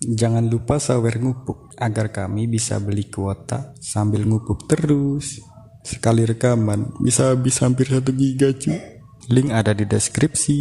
[0.00, 5.44] Jangan lupa sawer ngupuk agar kami bisa beli kuota sambil ngupuk terus.
[5.84, 8.80] Sekali rekaman bisa habis hampir satu giga cuy.
[9.28, 10.60] Link ada di deskripsi.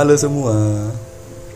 [0.00, 0.56] Halo semua.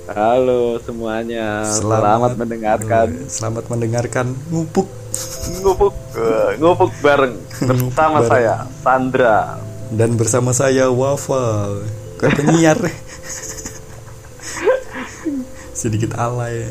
[0.05, 4.85] Halo semuanya, Selamat- selamat, mendengarkan Selamat mendengarkan ngupuk
[5.65, 8.29] ngupuk eh, ngupuk bareng bersama bareng.
[8.29, 9.57] saya Sandra.
[9.97, 11.73] dan bersama saya Wafa.
[12.21, 12.77] Kayak penyiar.
[15.81, 16.69] Sedikit alay.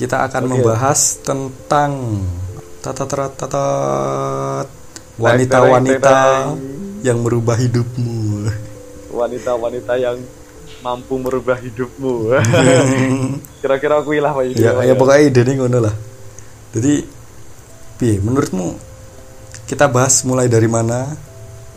[0.00, 0.64] Kita akan Oke.
[0.64, 2.24] membahas tentang
[2.80, 3.36] tatatat
[5.20, 6.16] wanita-wanita
[7.04, 8.48] yang merubah hidupmu.
[9.12, 10.16] Wanita-wanita yang
[10.80, 12.34] mampu merubah hidupmu.
[13.60, 15.94] Kira-kira aku lah Pak ya, ya pokoknya ide ini ngono lah.
[16.72, 17.04] Jadi,
[18.00, 18.78] piye menurutmu
[19.68, 21.12] kita bahas mulai dari mana?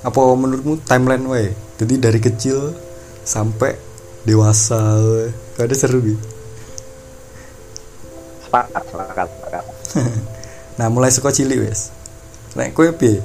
[0.03, 1.47] Apa menurutmu timeline wae?
[1.79, 2.75] Jadi dari kecil
[3.23, 3.75] sampai
[4.23, 4.99] dewasa.
[4.99, 5.31] we.
[5.55, 6.15] Gak ada seru Bi.
[8.43, 9.63] sepakat, sepakat, sepakat.
[10.73, 11.93] Nah, mulai saka cilik wes.
[12.57, 13.21] Nek kowe piye?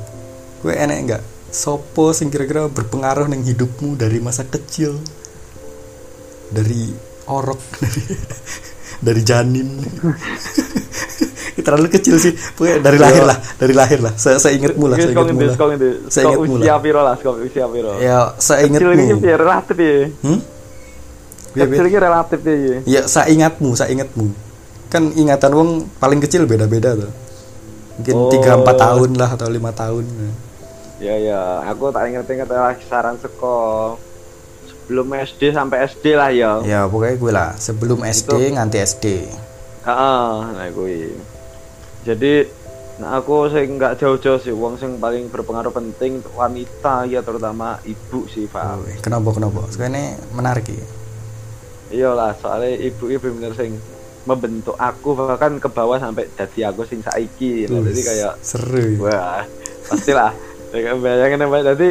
[0.60, 5.00] Kowe enek enggak sopo sing kira-kira berpengaruh ning hidupmu dari masa kecil?
[6.48, 6.82] Dari
[7.28, 8.02] orok dari
[9.06, 9.68] dari janin.
[11.58, 12.32] Terlalu kecil sih.
[12.56, 14.14] Pokoknya dari lahir lah, dari lahir lah.
[14.16, 15.56] Saya saya saya Kau ingetmu ngendi, lah.
[15.58, 15.88] kau ngendi.
[16.08, 17.92] Saya Kau ingetmu usia piro lah, usia piro.
[18.00, 19.96] Ya, saya Kecil ini relatif ya.
[20.24, 20.40] Hmm?
[21.52, 21.90] Kecil piye?
[21.92, 22.76] ini relatif ya.
[22.88, 24.26] Ya, saya ingatmu, saya ingatmu.
[24.88, 25.70] Kan ingatan wong
[26.00, 27.12] paling kecil beda-beda tuh.
[28.00, 28.30] Mungkin Oh.
[28.30, 30.06] 3 4 tahun lah atau lima tahun.
[30.98, 33.98] Ya ya, aku tak inget-inget lagi saran seko
[34.88, 36.64] sebelum SD sampai SD lah ya.
[36.64, 39.04] Ya pokoknya gue lah sebelum SD nganti SD.
[39.84, 41.12] Heeh, nah kuwi.
[42.08, 42.48] Jadi
[42.96, 48.24] nah aku sing nggak jauh-jauh sih wong sing paling berpengaruh penting wanita ya terutama ibu
[48.32, 48.80] sih, Pak.
[48.80, 49.68] Wih, Kenapa kenapa?
[49.68, 50.86] Soalnya ini menarik ya.
[51.92, 53.76] Iyalah, soalnya ibu ibu bener sing
[54.24, 57.68] membentuk aku bahkan ke bawah sampai jadi aku sing saiki.
[57.68, 58.96] Nah, jadi kayak seru.
[58.96, 59.04] ya.
[59.04, 59.44] wah,
[59.92, 60.32] pastilah.
[60.72, 61.88] Ya, kayak bayangin apa jadi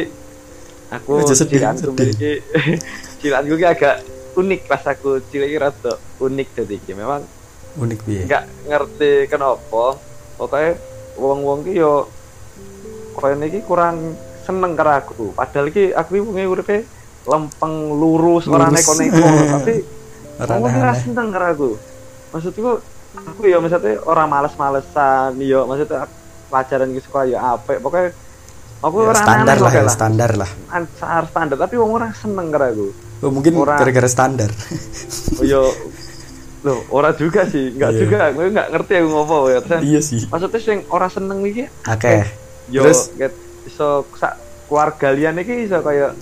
[0.88, 2.08] aku Aja sedih, cilanku sedih.
[2.12, 2.32] iki
[3.20, 3.96] cilanku iki agak
[4.34, 6.92] unik pas aku cilik rada unik jadi iki.
[6.92, 7.22] memang
[7.76, 8.22] Unik piye?
[8.26, 10.00] nggak ngerti kenapa
[10.34, 10.74] pokoknya
[11.14, 12.06] wong-wong ki yo
[13.12, 16.86] koyo niki kurang seneng karo aku padahal iki aku wong uripe
[17.22, 18.80] lempeng lurus ora Lurus.
[18.80, 19.74] neko-neko tapi
[20.48, 21.70] wong ora seneng karo aku
[22.30, 22.70] maksudku
[23.14, 26.08] aku ya maksudnya orang males-malesan yo maksudnya
[26.48, 28.10] pelajaran ke sekolah ya apik pokoknya
[28.78, 30.50] aku Ya, ora standar lah ya, lah standar lah.
[30.68, 30.90] An-
[31.26, 32.86] standar tapi wong ora seneng karo aku
[33.18, 34.50] Oh, mungkin gara-gara standar.
[35.34, 35.66] oh yo
[36.60, 37.98] loh ora juga sih nggak Iya.
[37.98, 40.20] juga gue nggak ngerti aku ngopo ya Terus iya sih.
[40.24, 42.26] maksudnya sing ora seneng iki Oke.
[42.68, 43.10] yo Terus?
[43.12, 43.34] ket
[43.64, 44.34] iso sak
[44.66, 46.14] keluarga liyan iki iso kaya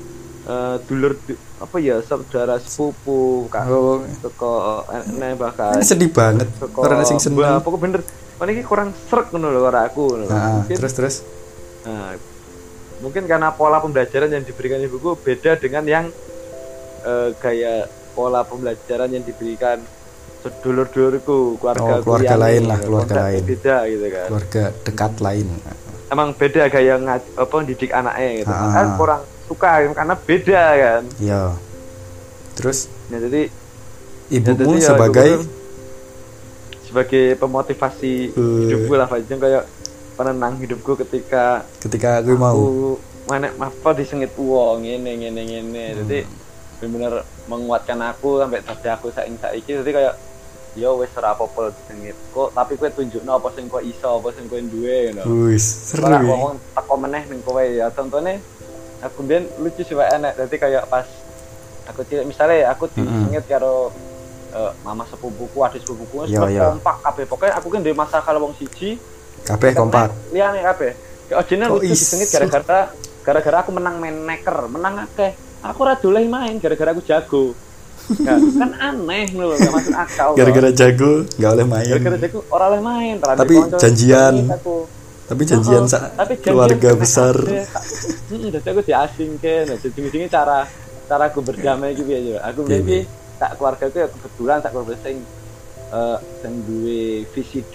[0.46, 4.52] eh, dulur du- apa ya saudara sepupu Oh, teko
[4.86, 6.48] enek bahkan ini sedih banget.
[6.70, 7.60] Karena sing seneng.
[7.60, 8.00] pokok bener
[8.36, 10.24] Mana iki kurang srek ngono lho aku ngono.
[10.28, 11.16] Nah, terus terus.
[11.82, 12.12] nah,
[12.98, 16.04] mungkin karena pola pembelajaran yang diberikan ibuku beda dengan yang
[17.02, 19.78] eh, gaya pola pembelajaran yang diberikan
[20.40, 23.42] sedulur-dulurku keluarga Oh, keluarga lain lah, keluarga lain.
[23.42, 25.46] beda gitu kan Keluarga dekat lain.
[26.06, 28.70] emang beda gaya ngaj apa didik anaknya gitu Ah.
[28.72, 31.42] kan kurang suka karena beda kan Iya.
[32.54, 33.42] Terus nah, jadi
[34.28, 35.54] ibumu jadi ya, sebagai ibuku
[36.86, 38.58] sebagai pemotivasi Eh.
[38.64, 39.66] hidupku lah Fajeng kayak
[40.16, 42.53] penenang hidupku ketika ketika mau.
[42.53, 42.97] aku
[43.27, 45.98] mana apa disengit uang ini ini ini Hmm.
[46.03, 46.18] jadi
[46.77, 47.15] benar-benar
[47.47, 49.77] menguatkan aku sampai tadi aku saing saiki.
[49.77, 50.15] Jadi kayak
[50.74, 52.13] yo wes ora apa-apa disengit.
[52.30, 56.04] Kok tapi kowe tunjukno apa sing kok iso apa sing kowe duwe ngono Wis, seru
[56.04, 56.22] Ora ya.
[56.22, 57.89] ngomong teko meneh ning kowe ya.
[57.89, 58.36] Contohnya
[59.01, 60.36] aku biyen lucu sih wae enek.
[60.36, 61.09] Dadi kayak pas
[61.86, 63.89] aku cilik misalnya aku disengit karo
[64.53, 66.69] eh, mama sepupuku adik sepupuku Iya, wis iya.
[66.69, 67.24] kompak kabeh.
[67.24, 69.01] Pokoknya aku kan duwe masalah kalau wong siji
[69.42, 70.09] Kabeh kompak.
[70.30, 70.92] Liyane kabeh.
[71.27, 72.15] Ya ojene lucu iso?
[72.15, 72.80] disengit gara-gara
[73.21, 75.34] gara-gara aku menang main neker, menang akeh.
[75.60, 77.44] Aku ora doleh main gara-gara aku jago.
[78.22, 82.71] Nah, kan aneh loh gak masuk akal gara-gara jago nggak oleh main gara-gara jago orang
[82.71, 84.34] lain main Tapi konco- janjian.
[85.27, 87.34] tapi janjian Oh, sa tapi janjian keluarga besar.
[87.34, 87.66] Heeh,
[88.30, 89.62] jadi aku diasingkan.
[89.66, 90.59] Nah, jadi cara
[91.06, 92.38] cara aku berdamai gitu ya.
[92.47, 93.03] Aku Iya, mungkin
[93.36, 95.16] tak keluarga aku ya kebetulan tak keluarga sing
[95.86, 97.74] eh sing duwe VCD.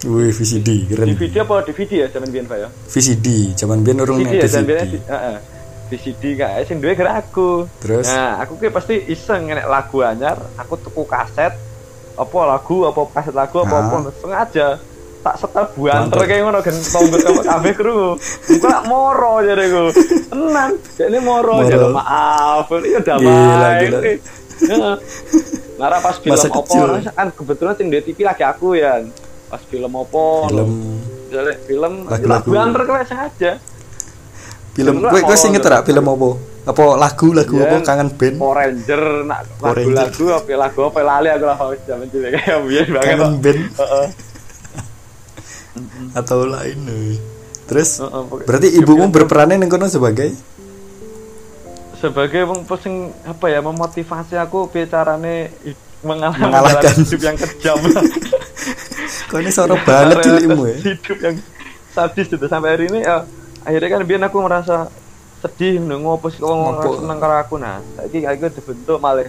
[0.00, 2.68] wih VCD keren DVD apa DVD ya zaman biyen Pak ya?
[2.86, 5.36] VCD zaman biyen urung VCD ya zaman biyen DVD heeh.
[5.88, 7.64] VCD kak sing duwe gara aku.
[7.80, 8.06] Terus?
[8.06, 11.56] Nah, aku ki pasti iseng nek lagu anyar, aku tuku kaset
[12.14, 13.88] apa lagu apa kaset lagu apa Ah.
[13.88, 14.68] apa sengaja
[15.18, 17.72] tak setel buanter kayak ngono kan tonggo sama kabeh.
[17.74, 19.84] Engko nak moro jareku.
[20.28, 20.70] Tenan,
[21.00, 21.66] ini moro Moro.
[21.66, 22.68] jare maaf.
[22.84, 23.82] Ya damai.
[23.82, 23.98] gila.
[24.62, 24.94] Heeh.
[25.78, 26.86] Nara pas film Masa kecil.
[27.08, 28.98] kan kebetulan sing di TV lagi aku ya.
[29.46, 30.24] Pas film apa?
[30.48, 30.70] film
[31.28, 32.48] Jadi film Lagu-lagu.
[32.48, 33.52] lagu antar kau sengaja.
[34.74, 35.34] film kowe apa?
[35.34, 36.28] sing ngeter tak film apa
[36.64, 37.64] apa lagu lagu Iya.
[37.64, 42.30] apa kangen band Power Ranger nak lagu-lagu apa lagu apa lali aku lah zaman cilik
[42.36, 43.06] kayak biyen banget.
[43.08, 44.06] kangen band Heeh.
[46.18, 46.78] atau lain
[47.64, 47.98] terus
[48.44, 50.30] berarti ibumu berperan ning kono sebagai
[51.98, 56.94] sebagai wong sing apa ya memotivasi aku piye carane hid- mengalami Mengalahkan.
[57.02, 57.78] hidup yang kejam.
[59.28, 60.76] kau ini soro banget cilikmu ya?
[60.78, 61.36] Hidup yang
[61.90, 63.26] sadis itu sampai hari ini ya
[63.60, 64.86] akhirnya kan biar aku merasa
[65.38, 67.54] sedih nih ngopo sih ora seneng karo aku.
[67.58, 69.26] Nah saiki aku dibentuk malah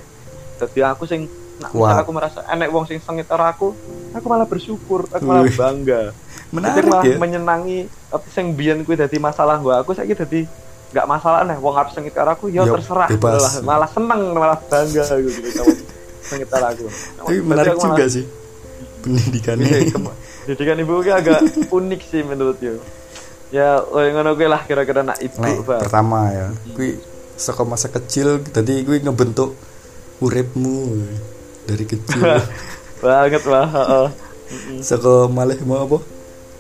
[0.58, 1.26] dadi aku sing
[1.60, 1.92] nak Kuat.
[1.92, 3.68] misal aku merasa enek wong sing sengit karo aku
[4.14, 6.14] aku malah bersyukur aku malah bangga.
[6.50, 7.18] Menarik Jadi malah ya.
[7.18, 7.80] menyenangi
[8.10, 10.42] apa sing biyen kuwi dadi masalah gua aku saiki dadi
[10.90, 13.08] nggak masalah nih wong arep sengit karo aku ya terserah.
[13.08, 13.38] bebas.
[13.38, 15.76] malah, malah seneng malah bangga gitu kalau
[16.20, 16.86] sengit karo aku.
[17.22, 18.26] Tapi menarik aku juga malah- sih
[19.00, 19.66] pendidikannya.
[19.66, 21.40] Iya, kem- Didikan ibu ki agak
[21.78, 22.82] unik sih menurut yo.
[23.50, 25.82] Ya, oh yang ngono kuwi lah kira-kira nak ibu, Pak.
[25.82, 26.98] pertama ya kui
[27.34, 29.54] saka masa kecil tadi kui ngebentuk
[30.20, 31.02] uripmu
[31.64, 32.22] dari kecil.
[33.02, 33.66] Banget lah,
[34.82, 35.98] saka malah mau apa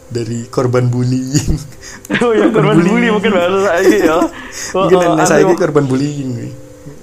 [0.09, 1.53] dari korban bullying
[2.21, 2.89] Oh ya korban Bullying.
[2.91, 4.17] bully mungkin bahasa saiki ya.
[4.75, 6.49] mungkin Oh, asli, saya korban bullying kui.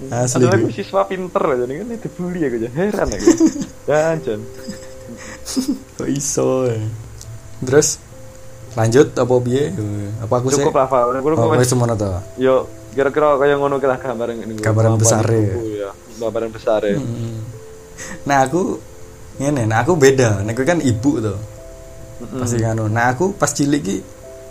[0.06, 3.26] asli aku siswa pinter aja nih kan dibully aku aja heran aku.
[3.88, 4.40] Dan Jan.
[5.96, 6.66] kok iso
[7.58, 8.02] terus
[8.74, 9.72] lanjut apa piye
[10.20, 11.02] apa aku sih Cukup lah, Pak.
[11.16, 14.58] Aku oh, wis- semono to Yo kira-kira kayak ngono kita gambaran ini.
[14.58, 15.54] Gambaran besar ya.
[15.54, 15.90] ya.
[16.18, 16.96] Gambaran besar ya.
[16.96, 17.40] Hmm.
[18.22, 18.76] nah aku
[19.36, 21.38] ngene nah aku beda nek kowe kan ibu tuh
[22.20, 22.88] pasti nganu.
[22.88, 23.96] Nah aku pas cilik ki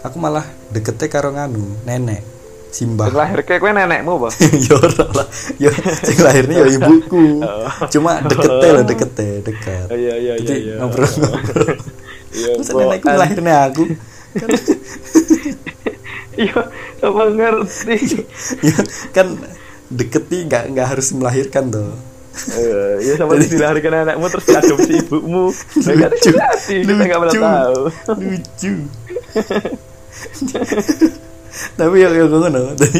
[0.06, 2.36] aku malah deketnya karo nganu nenek
[2.76, 3.08] simbah.
[3.08, 5.28] Sing lahir kayak kowe nenekmu, ya ora lah.
[5.56, 5.72] Ya
[6.04, 7.40] sing lahirnya ya ibuku.
[7.96, 9.88] Cuma deketnya lah deketnya dekat.
[9.88, 10.76] Oh, iya iya iya jadi iya.
[10.84, 11.80] ngobrol-ngobrol.
[12.36, 13.84] Iya, Masa nenekku lahirnya aku?
[14.36, 14.50] Kan,
[16.36, 16.68] Iya,
[17.00, 17.96] apa ngerti?
[18.60, 18.76] ya,
[19.16, 19.40] kan
[19.88, 21.96] deket nih nggak nggak harus melahirkan tuh
[22.36, 25.46] Eh, Iya sama dilahirkan anakmu terus diadopsi ibumu.
[25.50, 27.82] Nah, lucu terjadi, kita nggak pernah tahu.
[28.20, 28.72] lucu.
[31.76, 32.62] Tapi ya ya ngono.
[32.76, 33.00] Tadi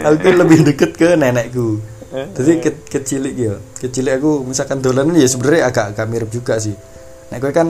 [0.00, 1.68] aku kan lebih deket ke nenekku.
[2.10, 3.54] Eh, jadi ke, kecilik ya.
[3.76, 6.72] Kecilik aku misalkan dolan ya sebenarnya agak agak mirip juga sih.
[7.28, 7.66] Nek gue kan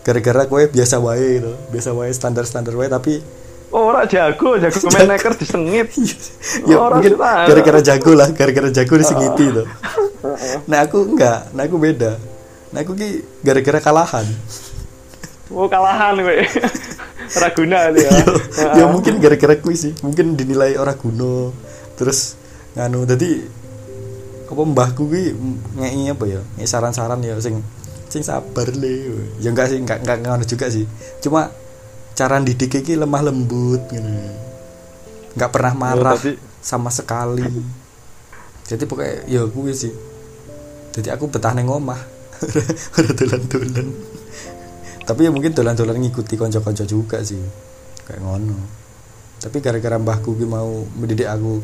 [0.00, 1.52] gara-gara gue biasa wae gitu.
[1.70, 3.20] Biasa wae standar standar wae tapi
[3.74, 5.90] Oh, ora jago, jago main neker disengit.
[6.62, 9.66] ya mungkin gara-gara jago lah gara-gara jago disengiti tuh
[10.70, 11.50] nah aku enggak.
[11.52, 12.18] Nah aku beda.
[12.74, 14.26] Nah aku ki gara-gara kalahan.
[15.52, 16.36] Oh, kalahan kowe.
[17.40, 18.10] Ora guna itu ya.
[18.12, 19.92] ya, ya mungkin gara-gara kuis sih.
[20.04, 21.54] Mungkin dinilai orang kuno
[21.94, 22.34] terus
[22.74, 23.38] nganu tadi
[24.44, 25.24] apa mbahku ki
[25.78, 26.40] ngei apa ya?
[26.58, 27.62] Ngei saran-saran ya sing
[28.12, 29.24] sing sabar le.
[29.40, 30.84] Ya enggak sih enggak enggak nganu juga sih.
[31.24, 31.48] Cuma
[32.14, 34.10] cara didik ki lemah lembut gitu
[35.34, 37.44] enggak pernah marah tadi- sama sekali.
[38.64, 39.92] Jadi pokoknya ya kuwi sih
[40.94, 41.98] jadi aku betah neng omah.
[42.96, 43.86] Ora dolan-dolan.
[45.02, 47.42] Tapi ya mungkin dolan-dolan ngikuti konco-konco juga sih.
[48.06, 48.58] Kayak ngono.
[49.42, 51.58] Tapi gara-gara mbahku ki mau mendidik aku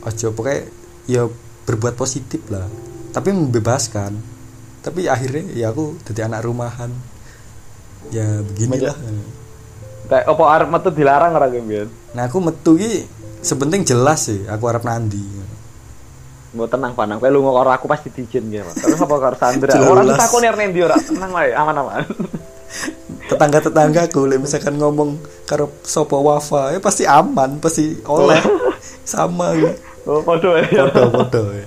[0.00, 0.60] ojo pokoknya
[1.04, 1.28] ya
[1.68, 2.64] berbuat positif lah.
[3.12, 4.16] Tapi membebaskan.
[4.80, 6.88] Tapi akhirnya ya aku jadi anak rumahan.
[8.08, 8.96] Ya beginilah.
[10.08, 11.88] Kayak apa arep metu dilarang ora kowe mbiyen?
[12.10, 13.04] nah aku metu ki
[13.44, 14.48] sepenting jelas sih.
[14.48, 15.20] Aku harap nandi
[16.50, 18.74] Mau tenang panang, kowe lunga karo aku pasti dijin ya, Pak.
[18.76, 19.70] Terus apa karo Sandra?
[19.70, 19.86] Jelas.
[19.86, 22.02] Ora takoni arep ndi ora, tenang wae, aman-aman.
[23.26, 28.38] tetangga-tetangga aku misalkan ngomong karo sopo wafa ya pasti aman pasti oleh
[29.02, 29.70] sama ya
[30.06, 30.66] Oh, podo ya.
[30.86, 31.66] podo podo ya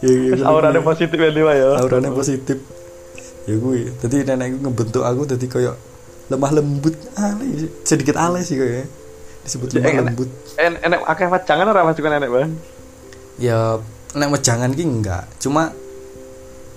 [0.00, 0.84] ya, ya, Terus ya, aurane ya.
[0.84, 1.66] positif ya Dewa ya.
[1.76, 2.58] auranya positif
[3.44, 5.76] ya gue tadi nenekku ngebentuk aku tadi kayak
[6.28, 7.48] lemah lembut alay
[7.82, 8.84] sedikit alay sih kayak
[9.44, 10.04] disebut Ya, lemah enak.
[10.12, 12.50] lembut En enek akeh wajangan ora masukan enek, Bang?
[13.36, 13.80] Ya
[14.16, 15.24] nek wejangan ki enggak.
[15.40, 15.72] Cuma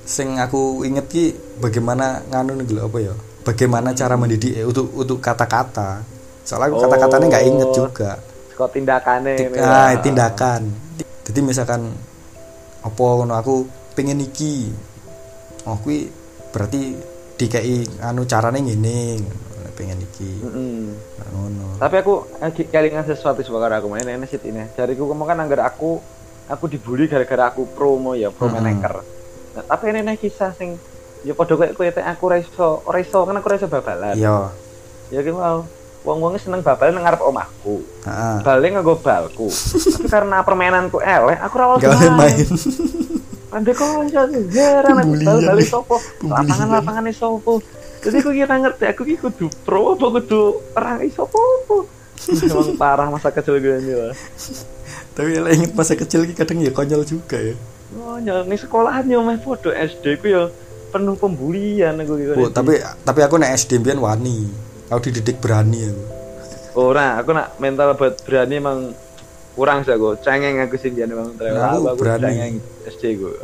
[0.03, 1.25] sing aku inget ki
[1.61, 3.13] bagaimana nganu nih apa ya?
[3.45, 6.03] Bagaimana cara mendidik eh, untuk untuk kata-kata.
[6.43, 7.75] Soalnya aku kata-katanya nggak inget Oh.
[7.85, 8.11] juga.
[8.59, 10.61] Kok tindakannya ini ah, tindakan.
[11.23, 11.95] Jadi misalkan
[12.83, 13.63] apa ngono aku
[13.95, 14.67] pengen iki.
[15.63, 16.11] Oh kui
[16.51, 16.97] berarti
[17.39, 19.23] DKI anu caranya ngene
[19.79, 20.43] pengen iki.
[20.43, 21.79] Nah, ngono.
[21.79, 24.67] Tapi aku lagi kelingan sesuatu sebagai aku main ini sih ini.
[24.75, 26.03] Jariku kamu kan anggar aku
[26.49, 28.57] aku dibully gara-gara aku promo ya pro Mm-mm.
[28.57, 29.05] manaker
[29.53, 30.75] nah, tapi ini nih kisah sing
[31.23, 34.15] ya kayak kue aku reso reso kan aku reso babalan.
[34.15, 34.55] Iya.
[35.11, 35.67] Ya gitu mau
[36.07, 37.83] wong wongnya seneng babalan nang ngarep omahku.
[38.07, 38.35] Heeh.
[38.39, 39.51] Balik nganggo balku.
[39.51, 42.47] Tapi karena permainanku elek aku rawal gak boleh main.
[43.49, 45.27] Ande konco heran aku Pembulian.
[45.27, 46.39] bal balik sopo Pembulian.
[46.39, 47.53] lapangan lapangan sopo
[47.99, 50.41] jadi aku kira ngerti aku ki kudu pro apa kudu
[50.77, 51.77] orang iso apa apa
[52.45, 54.13] emang parah masa kecil gue ini lah
[55.19, 57.51] tapi lek inget masa kecil ki kadang ya konyol juga ya.
[57.99, 60.47] Oh nyal nih sekolahan yo meh foto SD ku yo
[60.95, 64.47] penuh pembulian aku gitu Bu, tapi tapi aku nek SD mbiyen wani.
[64.87, 66.03] Aku dididik berani aku.
[66.79, 68.95] Ora aku nak mental buat berani emang
[69.59, 70.15] kurang sih aku.
[70.23, 72.23] Cengeng aku sih dia emang terlalu Nah, aku aku berani.
[72.23, 72.55] cengeng
[72.87, 73.35] SD gue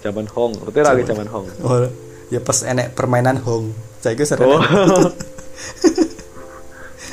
[0.00, 1.46] zaman Hong berarti lagi zaman Hong?
[1.68, 1.84] Oh
[2.32, 3.76] ya pas enek permainan hong.
[4.00, 4.60] Saya kira sering oh.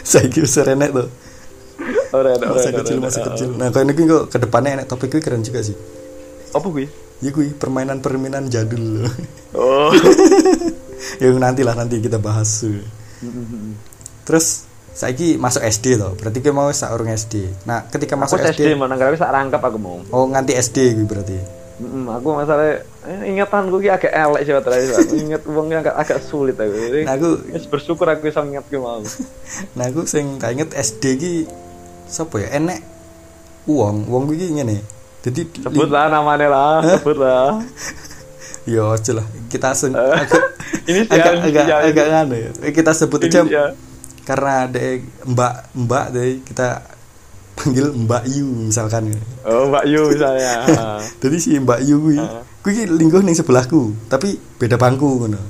[0.07, 1.07] Saya kira sering enek tuh
[2.11, 3.49] ora ora masa ora, kecil masa kecil.
[3.55, 5.75] Nah kalau ini kok ke depannya enek topik gue keren juga sih.
[6.51, 6.87] Apa gue
[7.21, 9.03] ya gue permainan permainan jadul.
[9.03, 9.13] Loh
[9.55, 9.91] oh.
[11.23, 12.67] Yang nanti lah nanti kita bahas.
[14.25, 18.59] Terus saya masuk SD loh berarti gue mau saurung SD nah ketika aku masuk SD
[18.59, 20.03] SD, mana nggak bisa rangkap aku mau.
[20.11, 21.37] Oh nganti SD gue berarti?
[21.81, 25.95] Mm, aku masalah eh, ingatan gue ki agak elek sih terakhir aku inget uangnya agak
[25.95, 26.75] agak sulit aku.
[26.75, 27.29] Jadi nah aku
[27.71, 28.99] bersyukur aku bisa ingat gue mau.
[29.79, 31.33] Nah aku sing inget SD ki
[32.11, 32.59] siapa ya?
[32.59, 32.79] Enek.
[33.71, 34.05] Uang.
[34.11, 34.83] Uang gue ki ngene.
[35.21, 37.61] Jadi sebut lah namanya lah sebut lah
[38.65, 39.25] ya aja lah.
[39.49, 40.43] Kita seng Eh, agak
[40.89, 42.51] ini agak agak, agak nganu ya.
[42.73, 43.41] Kita sebut aja
[44.21, 44.81] karena ada
[45.25, 46.85] mbak mbak deh kita
[47.57, 49.13] panggil mbak Yu misalkan.
[49.45, 50.53] Oh Mbak Yu misalnya.
[51.21, 52.17] Jadi si mbak Yu gue
[52.61, 55.41] gue ki lingkuh ning sebelahku tapi beda bangku ngono.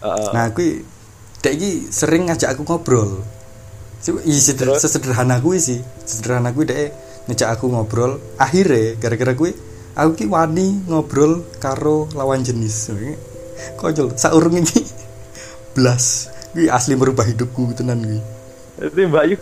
[0.00, 0.28] Heeh.
[0.32, 0.80] nah gue
[1.44, 3.20] dek iki sering ngajak aku ngobrol
[4.00, 4.80] Si- i, seder- Terus?
[4.80, 5.78] sesederhana gue sih.
[6.02, 6.88] Sederhana gue dek
[7.28, 8.16] ngajak aku ngobrol.
[8.36, 9.50] Akhirnya gara-gara gue
[9.92, 12.90] aku ki wani ngobrol karo lawan jenis.
[13.76, 14.80] Konyol saurung ini
[15.76, 16.32] blas.
[16.56, 18.20] Gue asli merubah hidupku tenan gue
[18.80, 19.36] jadi Mbak Yu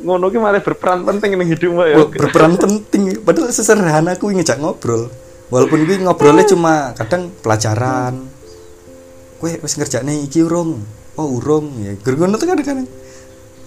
[0.00, 1.96] ngono ki malah berperan penting ning hidup Mbak ya?
[2.08, 3.20] Berperan penting.
[3.20, 5.12] Padahal sesederhana aku ngejak ngobrol.
[5.52, 8.16] Walaupun gue ngobrolnya cuma kadang pelajaran.
[9.36, 10.80] Gue wis ngerjakne iki urung.
[11.20, 11.68] Oh urung.
[11.84, 12.88] Ya gur ngono tuh kadang-kadang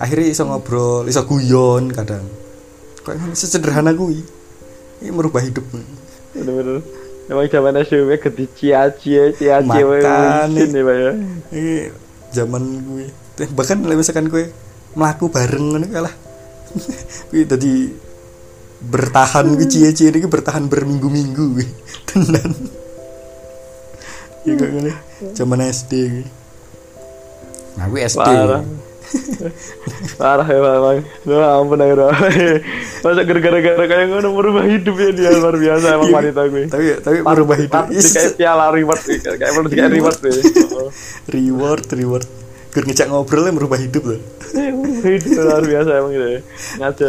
[0.02, 2.26] akhirnya iso ngobrol iso guyon kadang.
[3.06, 4.26] Kok sesederhana gue
[5.02, 5.62] ini merubah hidup.
[6.34, 6.82] Bener-bener.
[7.30, 10.50] Emang zaman SD gue gede cia-cia, cia-cia Makanya.
[10.52, 11.12] wisin ya Pak ya.
[11.54, 11.74] ini
[12.34, 13.06] zaman gue
[13.56, 14.50] bahkan misalkan gue
[14.98, 16.16] melaku bareng ngono kalah.
[17.32, 17.92] Gue tadi
[18.82, 21.68] bertahan gue cie-cie ini bertahan berminggu-minggu gue
[22.10, 22.52] tenan.
[24.42, 24.92] Ya kayak gini
[25.38, 26.26] zaman SD gue
[27.72, 28.64] nah gue SD Parah.
[30.20, 31.00] Parah ya Bang.
[31.24, 32.14] Lu ampun ya Bang.
[33.04, 36.16] Masa gara-gara kayak ngono merubah hidup ya dia luar biasa emang Iya.
[36.16, 36.64] wanita gue.
[36.68, 40.32] tapi tapi merubah hidup kayak piala reward kayak perlu kayak reward deh.
[41.36, 42.26] Reward reward
[42.72, 44.20] gue ngejak ngobrolnya merubah hidup loh
[44.52, 46.28] Eh, merubah hidup luar biasa emang gitu.
[46.30, 46.40] ya.
[46.78, 47.08] Ngaco.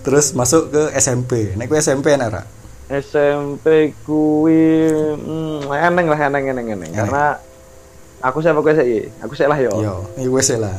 [0.00, 2.44] terus masuk ke SMP naik gue SMP enak?
[2.90, 6.90] SMP kui hmm, eneng lah eneng eneng Eneng.
[6.90, 7.38] karena
[8.20, 9.72] aku siapa gue sih aku sih lah yo.
[9.80, 10.76] Yo gue sih lah.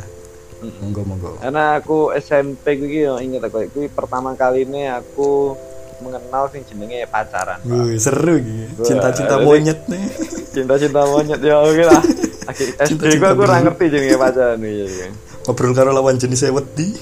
[0.61, 1.31] Monggo monggo.
[1.41, 5.57] Karena aku SMP gue yo inget aku gue pertama kali ini aku
[6.01, 7.61] mengenal sing jenenge pacaran.
[7.65, 10.05] Wih, seru gitu cinta-cinta monyet nih.
[10.53, 12.01] cinta-cinta monyet ya oke lah.
[12.49, 15.09] Akhir SD gue aku ora ngerti jenenge pacaran jadi.
[15.41, 16.93] ngobrol karo lawan jenisnya wedi.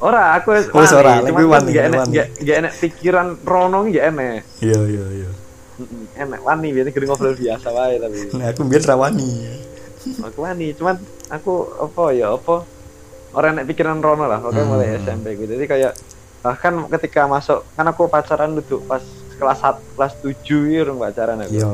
[0.00, 4.40] Ora, aku wis ora, cuman lagi kan wani, gak enek pikiran rono gak enek.
[4.64, 5.30] iya iya iya
[6.14, 8.18] Enek wani biasanya gede ngobrol biasa wae tapi.
[8.36, 9.30] nah aku biar rawani
[10.00, 10.96] Aku wani, cuman
[11.28, 12.64] aku apa ya apa
[13.30, 14.64] orang enek pikiran rono lah, oke Hmm.
[14.66, 15.52] mulai SMP gitu.
[15.52, 15.92] Jadi kayak
[16.40, 21.38] bahkan ketika masuk kan aku pacaran duduk pas kelas 1 kelas 7 ya orang pacaran
[21.38, 21.52] aku.
[21.52, 21.68] iya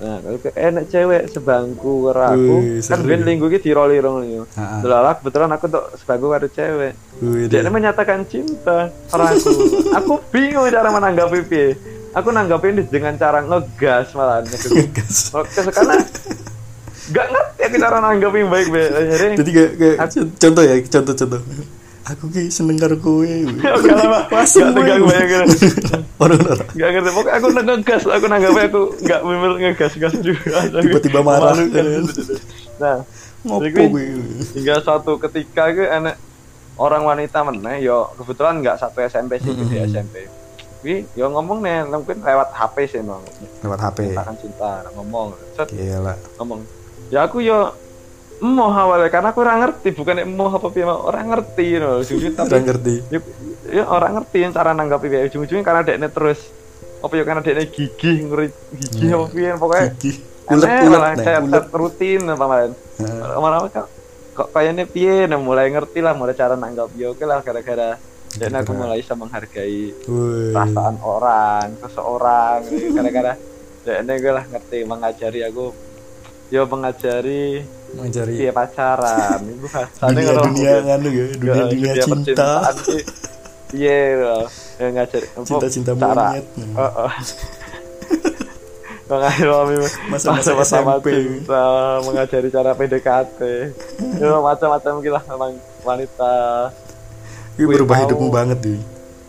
[0.00, 4.42] Nah, kalau ke- enek cewek sebangku karo aku, kan ben linggu ki diroli rong yo.
[4.50, 4.80] Ha-ha.
[4.80, 6.96] Delala kebetulan aku tuh sebangku karo cewek.
[7.46, 9.52] Dia menyatakan cinta pada aku.
[10.00, 11.76] aku bingung cara menanggapi piye.
[12.10, 15.30] Aku nanggapin dengan cara ngegas malah Gas.
[15.30, 15.94] Oke, karena
[17.10, 18.90] gak ngerti aku cara nanggapin baik baik.
[19.38, 21.40] Jadi kayak, kayak Aku- contoh ya contoh contoh
[22.00, 24.26] aku ki seneng karo kowe Oke lah,
[24.74, 25.46] tegang bayangin.
[26.22, 26.64] Orang ora.
[26.74, 30.58] Gak ngerti, pokoknya aku ngegas, aku nanggapnya aku gak memel ngegas-gas juga.
[30.82, 31.86] Tiba-tiba marah, kan.
[32.82, 32.96] Nah,
[33.40, 33.96] Ngopo
[34.52, 36.16] hingga suatu ketika gue enek
[36.76, 40.28] orang wanita meneh yo kebetulan nggak satu SMP sih di SMP
[40.80, 43.20] Wi, yo ngomong nih mungkin lewat HP sih bang
[43.60, 43.98] Lewat HP.
[44.14, 46.14] akan cinta ngomong set Gila.
[46.36, 46.60] ngomong
[47.08, 47.76] ya aku yo
[48.40, 52.00] mau awalnya karena aku orang ngerti bukan mau apa piye orang ngerti you know.
[52.00, 52.94] Ujung-ujung tapi Ora ngerti.
[53.06, 53.18] ya,
[53.70, 56.40] ya orang ngerti cara nanggapi piye ujung-ujungnya karena dekne terus
[56.98, 59.14] apa ya karena dekne gigih ngeri gigih Iya.
[59.14, 60.10] apa piye pokoknya Gigi.
[60.48, 60.70] ulet
[61.20, 61.52] kayak ulet.
[61.52, 62.72] set rutin apa Heeh.
[63.28, 63.86] lama-lama kok
[64.32, 68.00] kok kayaknya piye nah mulai ngerti lah mulai cara nanggap ya oke lah gara-gara
[68.38, 68.78] dan aku Gara-gara.
[68.78, 69.82] mulai bisa menghargai
[70.54, 72.60] perasaan orang seseorang
[72.94, 73.34] gara-gara
[73.82, 75.66] dan gue lah ngerti mengajari aku
[76.50, 82.06] yo mengajari Mengajari piye pacaran itu bahasanya dunia kalau dunia nganu ya, dunia dunia cinta.
[82.06, 83.02] percintaan sih
[83.70, 84.46] piye loh
[84.78, 86.26] ngajari apa, Cinta-cinta cara.
[86.78, 87.12] Oh, oh.
[89.10, 89.74] Mengajari
[90.06, 91.06] masa-masa SMP.
[91.10, 91.66] cinta,
[92.06, 93.40] mengajari cara PDKT,
[94.22, 96.34] ya macam-macam gitu lah memang wanita
[97.62, 98.80] Wih, berubah hidupmu banget nih.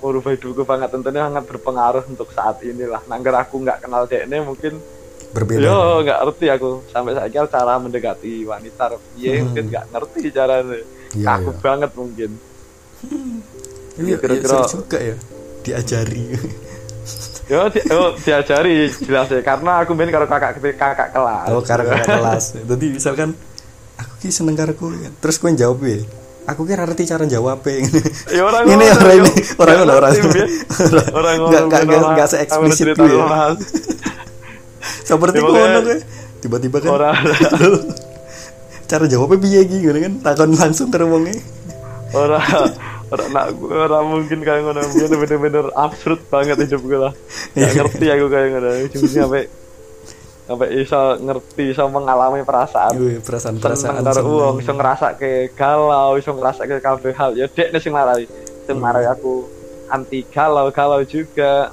[0.01, 3.05] merubah hidupku banget tentunya sangat berpengaruh untuk saat ini lah.
[3.05, 4.81] Nangger aku nggak kenal dekne mungkin
[5.29, 5.61] Berbeda.
[5.61, 10.75] yo nggak ngerti aku sampai saat cara mendekati wanita ya mungkin nggak ngerti caranya
[11.11, 11.59] Iya, kaku iya.
[11.61, 12.29] banget mungkin
[13.93, 15.15] Iya, kira-kira- iya, juga ya.
[15.61, 16.23] Diajari.
[17.45, 21.83] yo, di, yo diajari jelas ya karena aku main karo kakak kakak kelas Oh, karena
[21.93, 22.45] kakak kelas.
[22.57, 23.29] Jadi misalkan
[23.95, 24.73] aku ki seneng karo.
[25.19, 26.01] Terus kowe jawab ya.
[26.43, 27.85] Aku kira ngerti cara jawab e.
[28.29, 30.09] Ya orang Ini ngono, orang ini orang Nggak orang.
[31.13, 31.35] Orang
[32.11, 33.15] orang- se-eksplisit orang itu cerita ya.
[33.15, 33.53] orang.
[35.07, 35.97] Seperti Ya, pokoknya- ngono kowe.
[36.41, 37.15] Tiba-tiba kan Orang
[38.89, 41.35] cara jawabnya iki ngono kan takon langsung wonge.
[42.11, 42.43] orang
[43.07, 47.13] orang nak orang mungkin kayak ngono bener-bener absurd banget hidup gue lah.
[47.53, 47.69] Gak Iya.
[47.77, 48.69] ngerti aku kayak ngono.
[48.89, 49.43] Cuma sampai
[50.41, 56.17] sampai iso ngerti iso mengalami perasaan Yoi, perasaan-perasaan seneng karo uang iso ngerasa ke galau
[56.17, 57.31] iso ngerasa ke kabeh hal.
[57.37, 58.25] Ya dek sing marai.
[58.65, 58.83] Sing Hmm.
[58.83, 59.47] marai aku
[59.87, 61.71] anti galau galau juga.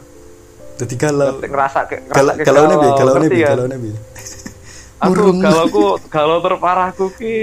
[0.79, 1.43] Jadi galau.
[1.43, 2.65] ngerasa ke Galau ngerasa ke galau.
[2.65, 3.51] ne bi, galau ne ngerti bi, kan?
[3.57, 3.91] galau ne bi.
[4.99, 5.39] aku Murung.
[5.41, 7.39] kalau aku kalau terparahku ki.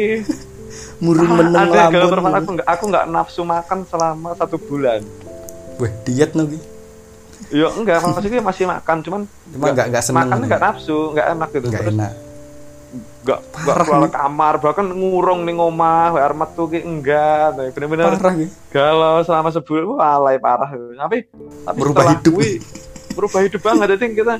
[0.99, 5.03] Murung ah, meneng ada aku nggak aku nggak nafsu makan selama satu bulan.
[5.75, 6.47] Weh, diet no
[7.55, 10.45] ya enggak maksudnya masih makan cuman Cuma nggak- nggak seneng makan gitu.
[10.45, 12.11] nggak nafsu nggak enak gitu Enggak Terus enak.
[13.25, 14.11] nggak nggak Parah, keluar nih.
[14.13, 18.45] kamar bahkan ngurung nih ngomah war metu ki enggak Nah, bener-bener Parah ki.
[18.69, 21.17] galau selama sebulan wah alay parah tapi
[21.63, 22.33] tapi setelah hidup.
[22.33, 22.51] kui,
[23.13, 24.33] merubah hidup banget jadi kita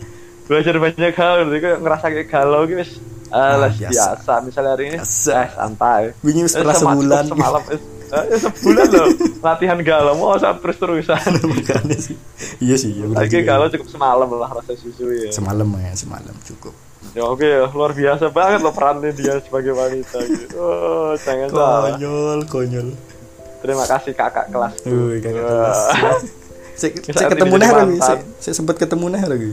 [0.46, 2.92] belajar banyak hal jadi kayak ngerasa kayak galau gitu wis
[3.28, 3.90] Ah, biasa.
[3.90, 4.34] biasa.
[4.40, 5.32] misalnya hari ini Biasa.
[5.34, 7.24] eh, santai Wingi wis Eh, sema- sebulan.
[7.26, 7.62] semalam
[8.08, 9.08] eh, sebulan loh
[9.40, 11.18] latihan galau mau saat terus terusan
[11.52, 12.16] Makanya sih.
[12.58, 16.74] Iya sih, ya lagi galau cukup semalam lah rasa susu ya Semalam ya, semalam cukup.
[17.14, 22.40] ya oke luar biasa banget loh perannya dia sebagai wanita gitu oh jangan salah Konyol,
[22.46, 22.88] konyol.
[23.62, 25.80] terima kasih kakak kelas Wih, kakak kelas.
[27.08, 27.96] Saya ketemu nih lagi.
[27.98, 29.52] Saya saya sempat ketemu nih lagi.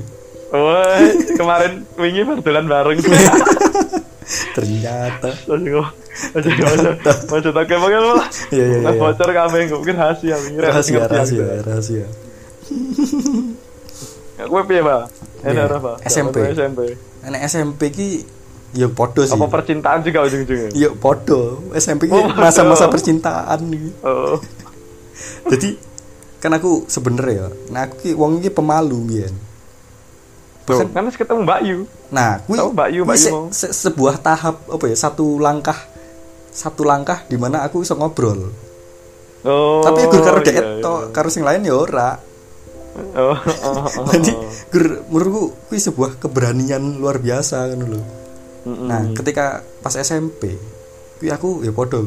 [0.50, 2.98] Woi, kemarin wingi berdolan bareng.
[4.52, 5.28] Ternyata.
[6.36, 8.28] Aja aja tak kayak banget lah.
[8.52, 8.92] Iya, iya, iya.
[9.00, 10.36] bocor kambing mungkin rahasia.
[10.36, 11.64] Rahasia, ngerti rahasia, aku.
[11.64, 12.06] rahasia.
[14.36, 15.02] Ya, Pak?
[15.42, 15.92] Enak apa?
[16.04, 16.36] SMP.
[16.52, 16.80] SMP.
[17.22, 18.08] Anak SMP ki
[18.72, 19.36] ya podo sih.
[19.36, 20.70] Apa percintaan juga ujung-ujungnya?
[20.74, 21.60] Ya podo.
[21.76, 23.92] SMP ki Oh, masa-masa percintaan nih.
[24.02, 24.40] Oh.
[25.48, 25.76] Jadi
[26.42, 29.34] kan aku sebenernya ya, nah aku ki wong ki pemalu biyen.
[30.62, 31.79] Tuh, kan harus ketemu Mbak Yu.
[32.14, 35.75] Nah, kui, Tahu Mbak Yu, Mbak Yu se- se- sebuah tahap apa ya, satu langkah
[36.53, 38.53] satu langkah di mana aku bisa ngobrol.
[39.42, 39.83] Oh.
[39.83, 40.85] Tapi gur karo iya, deket iya.
[40.85, 42.14] to, karo sing lain ya ora.
[42.92, 43.35] Oh, oh,
[44.05, 44.46] oh, Jadi oh.
[44.70, 48.03] gur menurutku kui sebuah keberanian luar biasa kan lho.
[48.62, 48.87] Mm-mm.
[48.87, 50.55] Nah, ketika pas SMP,
[51.18, 52.07] kui aku ya podo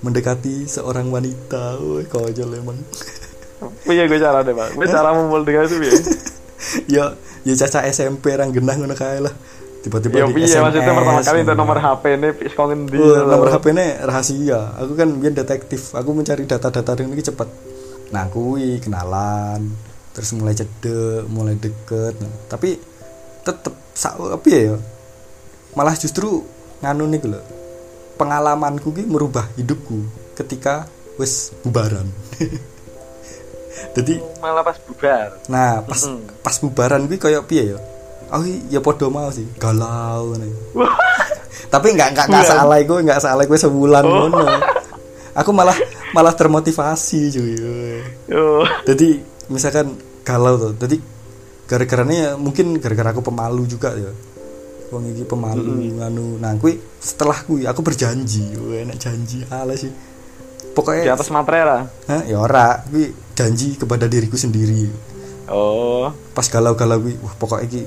[0.00, 1.76] mendekati seorang wanita.
[1.82, 2.78] Woi, konyol emang.
[3.84, 4.76] Piye gue cara deh, Pak?
[4.76, 5.92] Gue cara memul dengan itu piye?
[6.88, 7.12] ya,
[7.44, 9.34] ya caca SMP orang genah ngono kae lah.
[9.84, 12.96] Tiba-tiba Ya di piye SMS, maksudnya pertama kali itu nomor HP ini ngendi?
[12.96, 14.60] Oh, nomor HP ini rahasia.
[14.80, 15.92] Aku kan biar detektif.
[15.92, 17.48] Aku mencari data-data ini cepet.
[18.08, 19.60] Nah, kui kenalan,
[20.16, 22.16] terus mulai cedek, mulai deket.
[22.16, 22.80] Nah, tapi
[23.44, 24.80] tetep sak apa ya?
[25.76, 26.48] Malah justru
[26.80, 27.40] nganu nih lho.
[28.16, 30.00] Pengalamanku ki merubah hidupku
[30.32, 30.88] ketika
[31.20, 32.08] wis bubaran.
[33.94, 35.28] Jadi malah pas bubar.
[35.46, 36.42] nah pas Mm-mm.
[36.42, 37.78] pas bubaran kuwi koyo piye ya?
[38.32, 40.52] Aku ya podo mau sih, galau nih.
[41.72, 44.26] Tapi nggak nggak nggak salah iku, nggak salah iku sebulan Oh.
[44.30, 44.46] ngono.
[45.34, 45.74] Aku malah
[46.14, 47.58] malah termotivasi cuy
[48.30, 48.62] Yo.
[48.86, 49.18] jadi
[49.50, 50.96] misalkan galau tuh jadi
[51.66, 54.14] gara-garanya ya mungkin gara-gara aku pemalu juga ya
[54.94, 56.54] wong iki pemalu nganu nah
[57.02, 59.90] setelah kui aku berjanji Wah, enak janji ala sih
[60.74, 61.82] Di pokoknya atas materai lah.
[62.04, 64.90] Hah, ya ora kui janji kepada diriku sendiri
[65.44, 66.08] Oh.
[66.32, 67.82] pas galau-galau kui wah pokoknya iki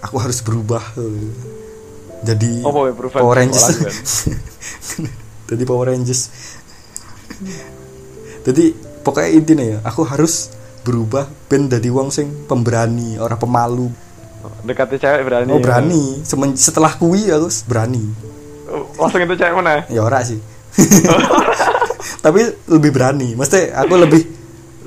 [0.00, 0.80] aku harus berubah
[2.22, 3.20] jadi Oh, boy, berubah.
[3.20, 3.92] Power Rangers Sekolah,
[5.52, 6.32] jadi Power Rangers
[8.40, 10.48] jadi pokoknya intinya ya aku harus
[10.80, 13.92] berubah ben dari wong sing pemberani orang pemalu
[14.60, 15.50] Dekati cewek berani.
[15.50, 18.04] oh berani Semen- setelah kui aku berani
[18.96, 19.84] Langsung itu cewek mana?
[19.86, 20.40] ya ora sih
[22.24, 22.40] tapi
[22.72, 23.36] lebih berani.
[23.36, 24.22] Mesti aku lebih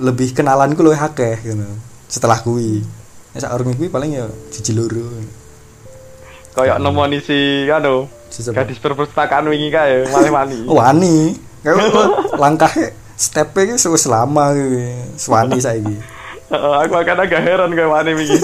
[0.01, 1.69] lebih kenalanku lebih akeh gitu.
[2.09, 2.81] Setelah kui.
[3.37, 5.05] Ya sak urung kui paling ya siji loro.
[6.57, 8.09] Kayak nemoni si anu.
[8.33, 10.65] Sisa- Gadis perpustakaan wingi kae, malah mani.
[10.65, 11.37] Oh, wani.
[11.61, 11.77] Kayak
[12.41, 14.65] langkahnya stepnya ki wis lama ki
[15.21, 15.95] swani saiki.
[16.47, 18.37] Heeh, aku akan agak heran kayak mani wingi.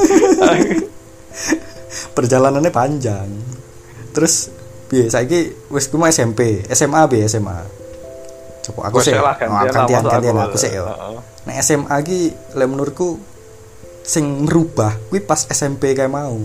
[2.16, 3.30] perjalanannya panjang.
[4.14, 4.54] Terus
[4.88, 5.10] piye?
[5.10, 7.83] Saiki wis ku SMP SMA bi SMA
[8.64, 9.28] coba aku sih oh,
[9.68, 10.48] gantian gantian aku.
[10.50, 10.88] aku sih yo.
[11.44, 12.20] Nah SMA ki
[12.56, 13.20] lek menurutku
[14.02, 16.40] sing merubah kuwi pas SMP kayak mau.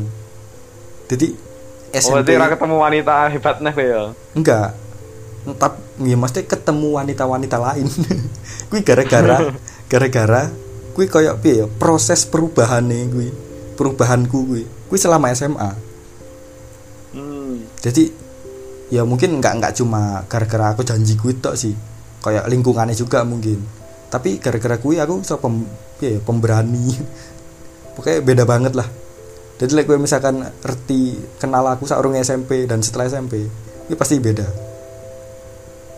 [1.07, 1.47] Jadi
[1.89, 4.03] Oh, SMP berarti ora ketemu wanita hebatnya kayak ya.
[4.35, 4.69] enggak.
[5.41, 7.89] Tetap ya mesti ketemu wanita-wanita lain.
[8.69, 9.49] Kuwi gara-gara
[9.91, 10.53] gara-gara
[10.93, 13.29] kuwi koyo piye ya proses perubahane kuwi
[13.75, 14.69] perubahanku kuwi.
[14.87, 15.71] Kuwi selama SMA
[17.09, 17.65] Hmm.
[17.81, 18.13] jadi
[18.91, 21.73] ya mungkin nggak nggak cuma gara-gara aku janji kuwi tok sih
[22.29, 23.61] kayak lingkungannya juga mungkin.
[24.09, 25.64] Tapi gara-gara kuwi aku so pem,
[26.01, 26.93] ya, pemberani.
[27.99, 28.88] Pokoknya beda banget lah.
[29.59, 33.43] Jadi like gue misalkan ngerti kenal aku saurung SMP dan setelah SMP
[33.88, 34.47] ini pasti beda.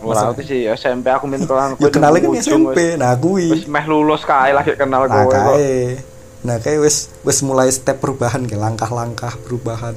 [0.01, 3.53] Ora aku sih SMP aku minta kenal ya kenalnya kan SMP nah kuwi.
[3.53, 6.01] Wis meh lulus kae lagi kenal nah kowe kae.
[6.41, 9.93] Nah kayak wes wes mulai step perubahan kayak langkah-langkah perubahan.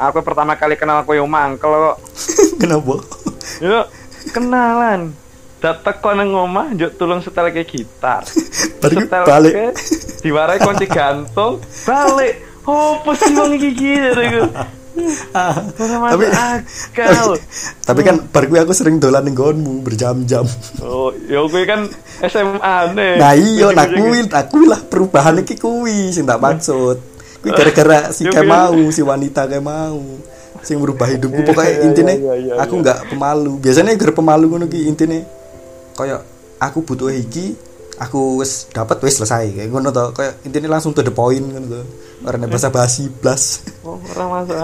[0.00, 1.96] Aku pertama kali kenal kowe yo mangkel kok.
[2.64, 2.96] kenapa?
[3.60, 3.84] Yo
[4.32, 5.12] kenalan.
[5.62, 8.26] Dateng kok nang omah njuk tulung setel ke gitar.
[8.82, 9.54] Setel balik.
[10.26, 12.42] diwarai kunci gantung, balik.
[12.66, 14.42] Oh, sih wong iki gitu
[14.92, 17.28] tapi akal.
[17.88, 20.44] tapi kan bar kuwi aku sering dolan ning nggonmu berjam-jam
[20.84, 21.88] Oh, yo kowe kan
[22.20, 23.12] SMA nih.
[23.16, 27.00] Nah iya, nah kuwi, nah kuwi lah perubahan iki kuwi sing tak maksud.
[27.40, 29.98] Kuwi gara-gara si Yo, kayak mau, si wanita kayak mau.
[30.62, 33.58] Sing merubah hidupku Iya, pokoknya iya, intine iya, aku nggak pemalu.
[33.58, 35.41] Biasanya gara pemalu ngono ki intine
[36.02, 36.20] kayak
[36.58, 37.54] aku butuh iki,
[37.96, 40.10] aku wis dapat wis selesai kayak ngono to.
[40.12, 41.82] Kayak intine langsung to the point ngono to.
[42.22, 43.66] Ora bahasa basi blas.
[43.82, 44.54] Oh, orang masuk.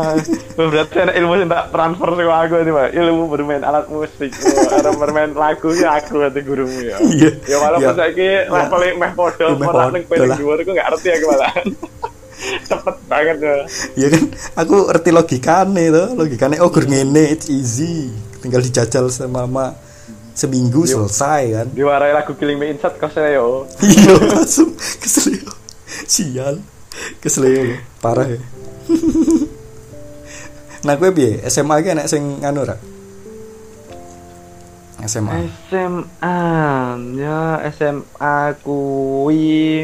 [0.54, 2.88] Oh, Berarti ada ilmu yang tak transfer ke aku nih, Pak.
[2.94, 4.30] Ilmu bermain alat musik.
[4.30, 7.02] Oh, Orang bermain lagu ya aku nanti gurumu ya.
[7.02, 7.30] Iya.
[7.50, 7.98] Ya walaupun Iya.
[7.98, 10.38] saiki levelnya meh podo, Meh ora ning podo paling lah.
[10.38, 11.52] dhuwur aku gak ngerti aku malah.
[12.70, 13.54] Cepet banget ya.
[13.98, 14.22] Iya kan,
[14.54, 16.04] aku ngerti logikane to.
[16.14, 18.06] Logikane oh gur ngene, it's easy.
[18.38, 19.74] Tinggal dijajal selama
[20.38, 21.66] seminggu selesai kan.
[21.68, 22.94] Diwarai lagu Killing Me Inside
[23.34, 23.66] yo.
[23.82, 25.50] iya langsung keselio
[26.06, 26.62] sial
[27.18, 28.38] keselio parah ya
[30.78, 32.78] nah gue piye SMA ki enak sing anu ra
[35.00, 35.34] SMA
[35.66, 36.38] SMA
[37.14, 39.82] ya SMA kuwi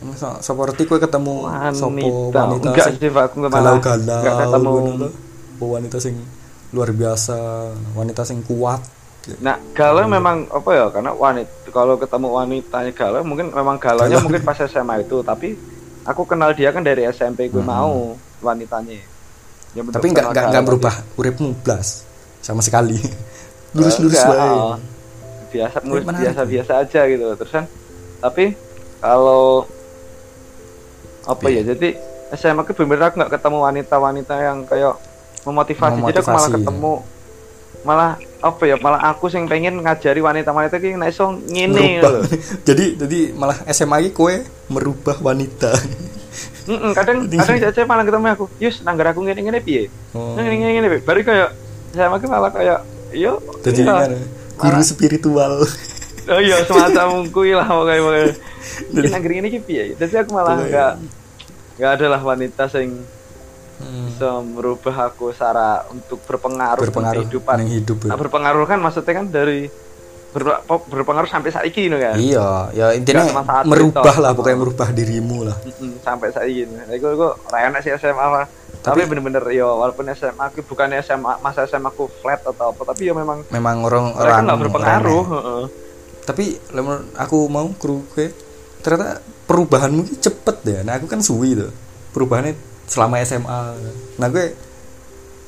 [0.00, 1.44] Oh, so, seperti gue ketemu
[1.76, 2.40] sopo wanita.
[2.40, 3.24] wanita Enggak sing sih, Pak.
[3.26, 4.72] Aku nggak malah- galau-galau nggak ketemu.
[5.60, 6.16] Oh, wanita sing
[6.72, 7.36] luar biasa
[7.92, 8.80] wanita sing kuat
[9.38, 10.86] Nah, galau memang apa ya?
[10.88, 14.24] Karena wanita kalau ketemu wanitanya galau mungkin memang galaunya Galau.
[14.24, 15.54] mungkin pas SMA itu, tapi
[16.02, 17.68] aku kenal dia kan dari SMP gue Hmm.
[17.68, 17.92] mau
[18.40, 18.96] wanitanya.
[19.70, 22.02] Ya, tapi nggak nggak berubah uripmu blas
[22.40, 22.98] sama sekali
[23.76, 24.74] lurus-lurus oh.
[25.48, 26.06] Biasa menarik.
[26.26, 27.26] biasa-biasa aja gitu.
[27.36, 27.64] Terus kan
[28.18, 28.56] tapi
[28.98, 29.68] kalau
[31.22, 31.62] apa Iya.
[31.62, 31.76] ya?
[31.76, 31.88] Jadi
[32.32, 34.94] SMA ke bener aku nggak ketemu wanita-wanita yang kayak
[35.42, 35.98] memotivasi.
[36.00, 36.92] Jadi aku malah ketemu
[37.82, 38.76] malah apa ya?
[38.76, 42.20] Malah aku sing pengen ngajari wanita-wanita ki nek iso ngene lho.
[42.68, 44.34] jadi jadi malah SMA ki kowe
[44.68, 45.72] merubah wanita
[46.70, 50.72] Mm-mm, kadang kadang cewek malah ketemu aku, "Yus, nanggar aku ngene-ngene piye?" oh, Ngene ngene
[50.78, 50.88] ngene.
[50.94, 51.50] piye?" Baru kayak
[51.90, 52.78] SMA ki malah kayak
[53.10, 54.06] yo jadi iya.
[54.54, 55.66] guru spiritual
[56.30, 58.26] Oh iya semacam kuwi lah pokoknya pokoknya.
[58.94, 59.84] Jadi- nangger ini ki piye?
[59.98, 60.92] Jadi aku malah enggak
[61.74, 63.02] enggak ada lah wanita sing
[63.80, 67.56] Hmm, bisa merubah aku secara untuk berpengaruh, berpengaruh kehidupan.
[67.64, 68.08] hidup ya.
[68.12, 69.72] Nah, berpengaruh kan maksudnya kan dari
[70.30, 72.14] ber- berpengaruh sampai saiki gitu kan.
[72.14, 74.22] iya ya intinya saat merubah itu.
[74.22, 75.56] lah pokoknya merubah dirimu lah
[76.00, 76.68] sampai saiki.
[76.68, 78.46] Nah, iku iku ra enak sih SMA lah.
[78.80, 82.80] Tapi, Tapi- bener-bener ya walaupun SMA aku bukannya SMA masa SMA aku flat atau apa
[82.86, 85.20] tapi ya memang memang orang orang nggak berpengaruh.
[85.20, 85.64] orang- heeh.
[86.20, 86.44] tapi
[87.18, 88.32] aku mau kru gue
[88.80, 91.68] ternyata perubahanmu ini cepet ya nah aku kan suwi tuh
[92.16, 93.60] perubahannya selama SMA
[94.18, 94.50] nah gue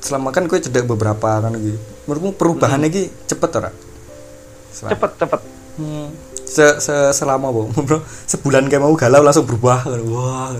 [0.03, 1.79] selama kan gue cedek beberapa kan gitu.
[2.07, 2.99] Menurutmu perubahannya Hmm.
[2.99, 3.71] ini cepet ora?
[4.75, 5.41] Cepet cepet.
[5.79, 6.07] Hmm.
[6.43, 7.71] se, se selama bro.
[7.87, 10.53] Bro sebulan kayak mau galau langsung berubah wah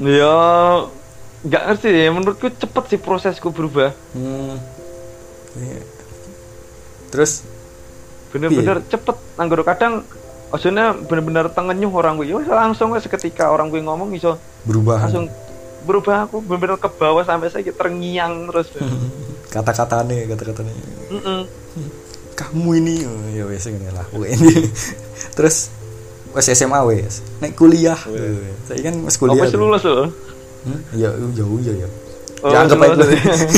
[0.00, 0.34] ya
[1.44, 2.08] nggak ngerti ya.
[2.10, 3.92] Menurutku cepet sih prosesku berubah.
[4.16, 4.56] Hmm.
[5.54, 5.80] Iya.
[7.12, 7.46] terus?
[8.34, 9.16] Bener-bener cepet.
[9.38, 10.02] Anggur kadang
[10.50, 12.26] maksudnya bener-bener tengenyuh orang gue.
[12.32, 15.04] Ya langsung seketika orang gue ngomong iso berubah.
[15.04, 15.28] langsung
[15.84, 18.72] berubah aku bener-bener ke bawah sampai saya terngiang terus.
[19.52, 20.74] Kata-katanya kata-katanya.
[21.12, 21.40] Mm-mm.
[22.34, 24.66] kamu ini oh, ya wes ini lah wes ini.
[25.38, 25.70] Terus
[26.34, 27.94] wes SMA wes naik kuliah.
[28.66, 29.60] Saya kan wes oh kuliah wes tuh.
[29.60, 30.10] lulus loh
[30.64, 30.80] Hmm?
[30.96, 31.88] ya ya ya ya.
[32.40, 33.04] Oh, ya anggap aja.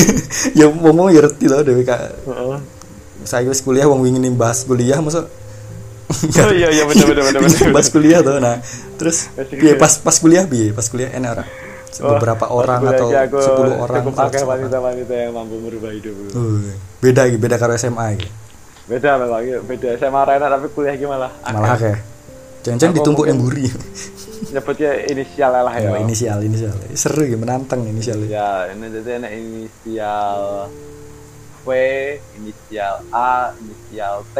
[0.58, 2.02] ya ngomong ya ngerti lah dewe kak.
[2.26, 2.58] Heeh.
[3.22, 5.30] saya wes kuliah wong ingin bahas kuliah masa?
[6.46, 8.58] Oh iya iya bener bener bener bahas kuliah tuh nah.
[8.98, 11.44] Terus Wes biye pas pas kuliah biye pas kuliah enak ora
[11.96, 14.48] beberapa Oh, orang atau 10 orang cukup pakai 100 orang.
[14.52, 16.14] wanita-wanita yang mampu merubah hidup.
[16.32, 18.32] Uh, beda gitu beda karo SMA gitu
[18.86, 19.98] beda memang iya, beda.
[19.98, 21.98] SMA Rena tapi kuliah gimana malah kayak
[22.62, 23.66] jangan-jangan ditumpuk yang buri
[24.46, 26.74] nyebutnya inisial lah ya ya, inisial inisial.
[26.94, 28.68] Seru ya menantang inisial ya.
[28.70, 30.40] Ini jadi enak inisial
[31.66, 31.68] V
[32.38, 34.38] inisial A inisial T.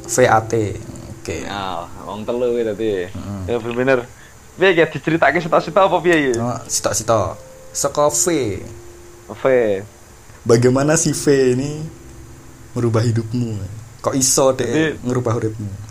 [0.00, 0.52] VAT
[1.12, 1.36] oke.
[1.44, 2.90] Nah wong telu gitu tadi.
[3.44, 3.98] Ya bener
[4.58, 7.28] piye ya diceritake sitok-sitok apa piye ya oh, sitok sitok
[7.70, 8.24] seko V.
[9.30, 9.44] V.
[10.42, 11.86] Bagaimana si V ini
[12.74, 13.62] merubah hidupmu?
[14.02, 15.90] Kok iso deh ngerubah hidupmu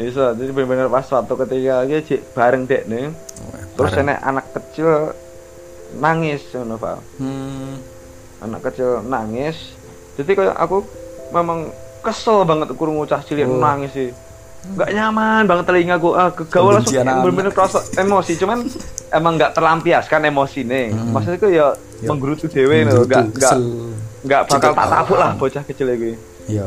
[0.00, 3.12] bisa jadi bener-bener pas waktu ketika dia cik bareng dek nih
[3.76, 4.16] terus Bareng.
[4.16, 5.12] anak kecil
[6.00, 7.72] nangis ngono Val hmm,
[8.40, 9.76] anak kecil nangis.
[10.16, 10.86] Jadi kayak aku
[11.34, 11.68] memang
[12.00, 13.60] kesel banget kurung cah cilik Oh.
[13.60, 14.08] nangis sih
[14.60, 18.32] nggak nyaman banget telinga gue ah kegawa langsung bener-bener kerasa emosi.
[18.36, 18.58] Cuman
[19.10, 20.86] emang nggak terlampiaskan emosi nih.
[20.92, 21.10] Hmm.
[21.10, 21.68] maksudnya gue ya
[22.00, 22.08] Ya.
[22.08, 23.54] menggerutu dewe loh nggak nggak
[24.24, 26.64] nggak bakal tak tabuk lah bocah kecil gue iya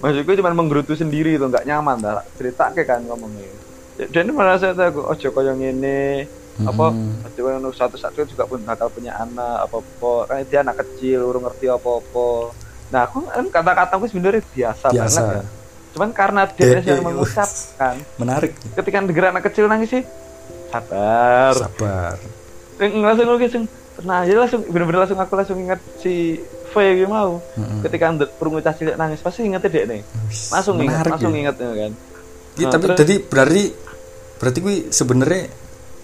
[0.00, 2.20] maksud gue cuma menggerutu sendiri tuh nggak nyaman dah.
[2.36, 3.48] Cerita ke kan ngomongnya.
[4.08, 6.28] Dan merasa aku ojo koyo ngene.
[6.60, 7.24] Apa Hmm.
[7.32, 11.24] koyo ngono satu satu juga pun bakal punya anak apa apa kan dia anak kecil
[11.24, 12.28] urung ngerti apa apa
[12.90, 15.20] nah aku kan kata-kata aku sebenarnya biasa, Biasa.
[15.20, 15.42] banget ya
[15.90, 18.52] cuman karena dia Eh, yang eh, mengucapkan menarik.
[18.72, 20.02] ketika denger anak kecil nangis sih
[20.68, 21.52] sabar.
[21.52, 22.14] Sabar.
[22.76, 23.64] Yang langsung gue langsung
[24.00, 27.42] nah jadi langsung bener-bener langsung aku langsung ingat si V gitu mau.
[27.52, 27.82] Mm-mm.
[27.82, 30.00] ketika perungu cah cilik nangis pasti ingetnya dek nih.
[30.48, 31.40] Langsung ingat menarik langsung ya.
[31.40, 31.92] ingat ya kan?
[32.52, 33.62] Iya, Nah, tapi terus- tadi berarti
[34.36, 35.42] berarti gue sebenarnya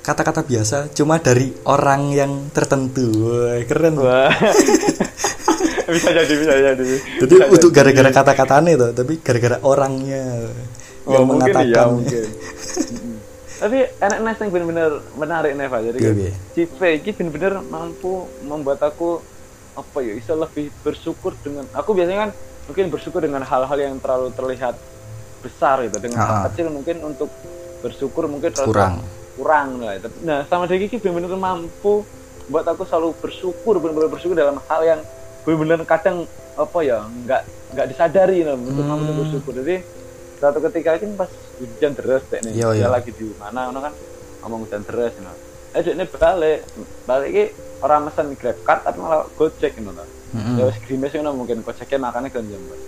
[0.03, 3.07] kata-kata biasa cuma dari orang yang tertentu.
[3.25, 3.95] Wah, keren.
[3.97, 4.31] Wah.
[5.97, 6.85] bisa jadi bisa jadi.
[7.23, 10.25] Jadi Bisa untuk gara-gara kata-katanya tuh tapi gara-gara orangnya
[11.07, 11.67] oh, yang mungkin mengatakan.
[11.67, 12.25] iya mungkin.
[13.57, 16.93] Tapi enak nice yang bener-bener menarik Neva jadi Iya, kan, iya.
[17.01, 19.25] ini bener-bener mampu membuat aku
[19.73, 22.31] apa ya bisa lebih bersyukur dengan aku biasanya kan
[22.69, 24.77] mungkin bersyukur dengan hal-hal yang terlalu terlihat
[25.41, 25.97] besar gitu.
[25.97, 26.43] Dengan hal Ah.
[26.53, 27.33] kecil mungkin untuk
[27.81, 29.01] bersyukur mungkin Kurang.
[29.37, 32.03] kurang lah nah sama dia ini bener-bener mampu
[32.49, 35.01] buat aku selalu bersyukur bener-bener bersyukur dalam hal yang
[35.47, 37.41] bener-bener kadang apa ya nggak
[37.73, 38.91] nggak disadari lah untuk Hmm.
[38.91, 39.81] mampu bersyukur jadi
[40.37, 42.89] suatu ketika ini pas hujan deras dek nih Iya, dia iya.
[42.91, 43.93] lagi di mana kan
[44.43, 45.37] ngomong hujan deras you know.
[45.73, 46.61] eh ini balik
[47.05, 47.45] balik ini
[47.79, 50.57] orang mesen grab car tapi malah gojek gitu loh Mm-mm.
[50.57, 52.83] ya wis grimes ngono mungkin gojeknya makannya kan jam terus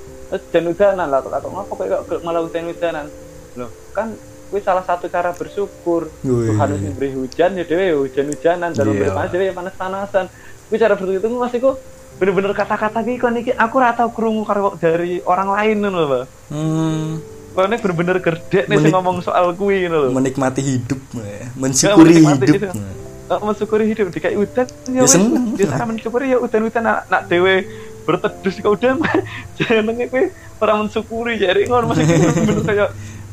[0.45, 3.07] hujan hujanan lah aku ngapa kok malah hujan hujanan
[3.55, 4.13] loh kan
[4.49, 6.09] kuwi salah satu cara bersyukur.
[6.25, 8.89] Tuhan wis memberi hujan ya dhewe hujan hujanan dan Iya.
[8.89, 10.25] memberi panas dhewe ya panas panasan
[10.67, 11.77] kuwi cara bersyukur itu masih kok
[12.19, 16.09] bener-bener kata-kata iki kon iki aku ora tau krungu karo dari orang lain ngono lho
[16.09, 21.47] Pak Hmm, Kone bener-bener gerdek nih Menik- ngomong soal kuwi ngono lho menikmati hidup ya.
[21.55, 22.81] mensyukuri menikmati hidup itu.
[23.29, 25.53] Mensyukuri hidup dikai udan Ya wis, seneng.
[25.55, 27.69] ya cara mensyukuri ya udan-udan nak, nak dewe
[28.03, 28.97] berteduh ke udan
[29.57, 32.89] jenenge kuwi ora mensyukuri jadi ngono masih bener kayak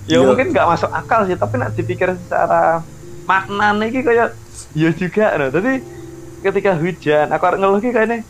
[0.06, 0.22] ya Iya.
[0.22, 2.86] mungkin nggak masuk akal sih tapi nak dipikir secara
[3.26, 4.38] makna iki kayak
[4.72, 5.50] ya juga no.
[5.50, 5.82] Jadi
[6.44, 8.22] ketika hujan aku ngeluh iki kayaknya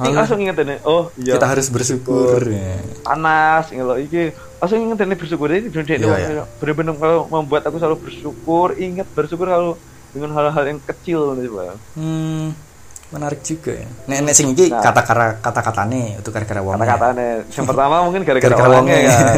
[0.00, 2.80] ini langsung inget ini oh iya kita harus bersyukur ya.
[3.04, 6.44] panas ngeluh iki langsung inget ini bersyukur ini bener Iya, iya.
[6.56, 9.76] bener-bener kalau membuat aku selalu bersyukur ingat bersyukur kalau
[10.12, 11.48] dengan hal-hal yang kecil nih.
[11.96, 12.52] Hmm,
[13.08, 13.88] menarik juga ya.
[14.06, 14.84] Nek nek sing iki Nah.
[14.84, 16.76] kata-kata kata-katane itu gara-gara wong.
[16.76, 19.08] kata-katanya yang pertama mungkin gara-gara orangnya wongnya.
[19.08, 19.36] kan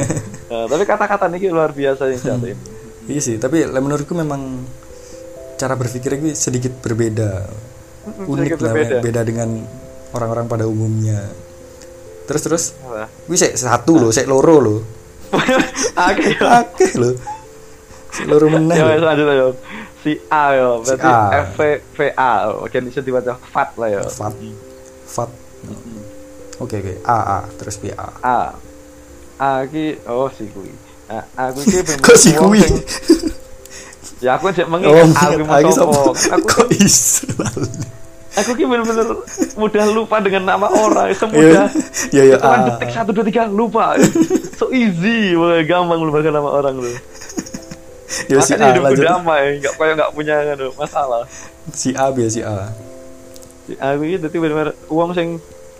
[0.51, 2.55] Eh, tapi kata-kata ini luar biasa yang ini
[3.15, 4.65] Iya sih, tapi menurutku memang
[5.55, 7.47] cara berpikir gue sedikit berbeda.
[8.25, 8.97] Unik sedikit lah, berbeda.
[9.01, 9.49] beda dengan
[10.15, 11.21] orang-orang pada umumnya.
[12.25, 12.65] Terus terus,
[13.27, 14.81] gue sek satu loh, sek loro loh.
[16.09, 16.31] Oke.
[16.41, 17.13] Akeh lho.
[18.15, 18.79] Seluruh meneh.
[18.79, 19.47] Ya lanjut ayo.
[20.07, 21.51] Si A yo, berarti A.
[21.51, 22.33] F V V A.
[22.63, 24.01] Oke, bisa dibaca fat lah ya.
[24.07, 24.33] Fat.
[25.05, 25.31] Fat.
[26.63, 26.93] Oke oke.
[27.03, 28.09] A A terus B A.
[28.23, 28.39] A.
[29.43, 30.71] A ki oh si kui.
[31.11, 31.19] A,
[31.51, 32.85] aku ki Kok si sing-
[34.23, 35.59] Ya aku cek Oh, mengingat A ki mau.
[36.15, 36.69] Aku Kok?
[38.35, 39.07] Aku ki bener-bener
[39.55, 41.11] mudah lupa dengan nama orang.
[41.13, 41.71] Semudah
[42.11, 42.37] Iya iya.
[42.37, 42.67] Cuman A.
[42.71, 43.95] detik satu dua tiga lupa.
[44.55, 46.93] So easy, wah, gampang melupakan nama orang lu.
[48.27, 49.03] Ya si A hidupku lanjut.
[49.03, 51.23] damai, nggak kayak nggak punya kan, masalah.
[51.71, 52.71] Si A biar si A.
[53.65, 55.29] aku ini jadi bener-bener uang sing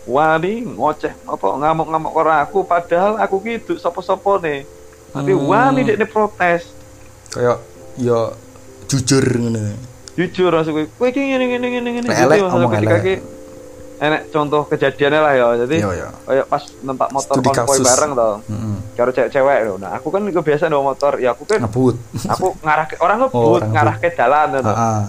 [0.05, 4.65] wani ngoceh apa ngamuk-ngamuk orang aku padahal aku gitu sopo-sopo nih
[5.11, 5.45] tapi Hmm.
[5.45, 6.65] wani dia ini protes
[7.29, 7.61] Kayak
[7.95, 8.33] ya
[8.87, 9.77] jujur ngono.
[10.15, 13.21] Jujur langsung gue gue gini gini gini gini gini elek, ketika elek.
[13.97, 16.09] enek contoh kejadiannya lah ya jadi Iya iya.
[16.21, 18.77] kayak pas numpak motor konvoy bareng tau Heeh.
[18.93, 21.95] karo cewek-cewek loh nah aku kan gue biasa bawa motor ya aku kan Ngebut.
[22.25, 24.67] aku ngarah ke orang Oh, ngebut orang ngarah ke jalan gitu.
[24.69, 25.01] Heeh.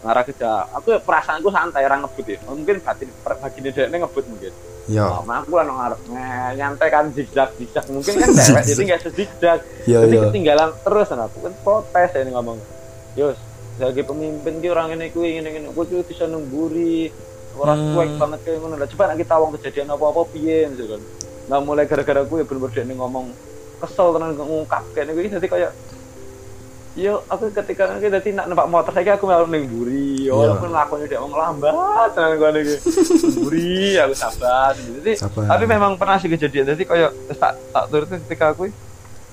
[0.00, 4.24] ngarah ke jalan aku ya perasaanku santai orang ngebut ya mungkin batin bagian dia ngebut
[4.26, 4.52] mungkin
[4.84, 5.00] Yo.
[5.00, 9.00] Oh, nah aku lah ngarep Nah, nyantai kan zigzag zigzag mungkin kan cewek jadi nggak
[9.02, 10.22] sezigzag Iya, jadi iya.
[10.28, 12.60] ketinggalan terus nah aku kan protes ya ini ngomong
[13.14, 13.36] Yus
[13.74, 17.10] sebagai pemimpin ki orang ini kuwi ngene ngene kuwi kuwi bisa nungguri
[17.54, 17.92] orang Hmm.
[17.92, 21.00] cuek banget kayak ngono lah coba nek kita wong kejadian apa-apa piye gitu kan
[21.44, 23.26] nah mulai gara-gara kuwi bener-bener dia ngomong
[23.78, 25.72] kesel tenan ngungkap kayak kuwi jadi kayak
[26.94, 30.30] Yo, aku ketika nanti tadi nak numpak motor saya aku malah ning mburi.
[30.30, 30.54] Yo, Iya.
[30.54, 31.74] walaupun lakunya dia ngomong lambat,
[32.14, 32.78] tenan gua nih.
[33.34, 34.78] Mburi, aku sabar.
[35.18, 35.42] Sabar.
[35.42, 36.70] tapi memang pernah sih kejadian.
[36.70, 38.70] Jadi kayak tak tak turut ketika aku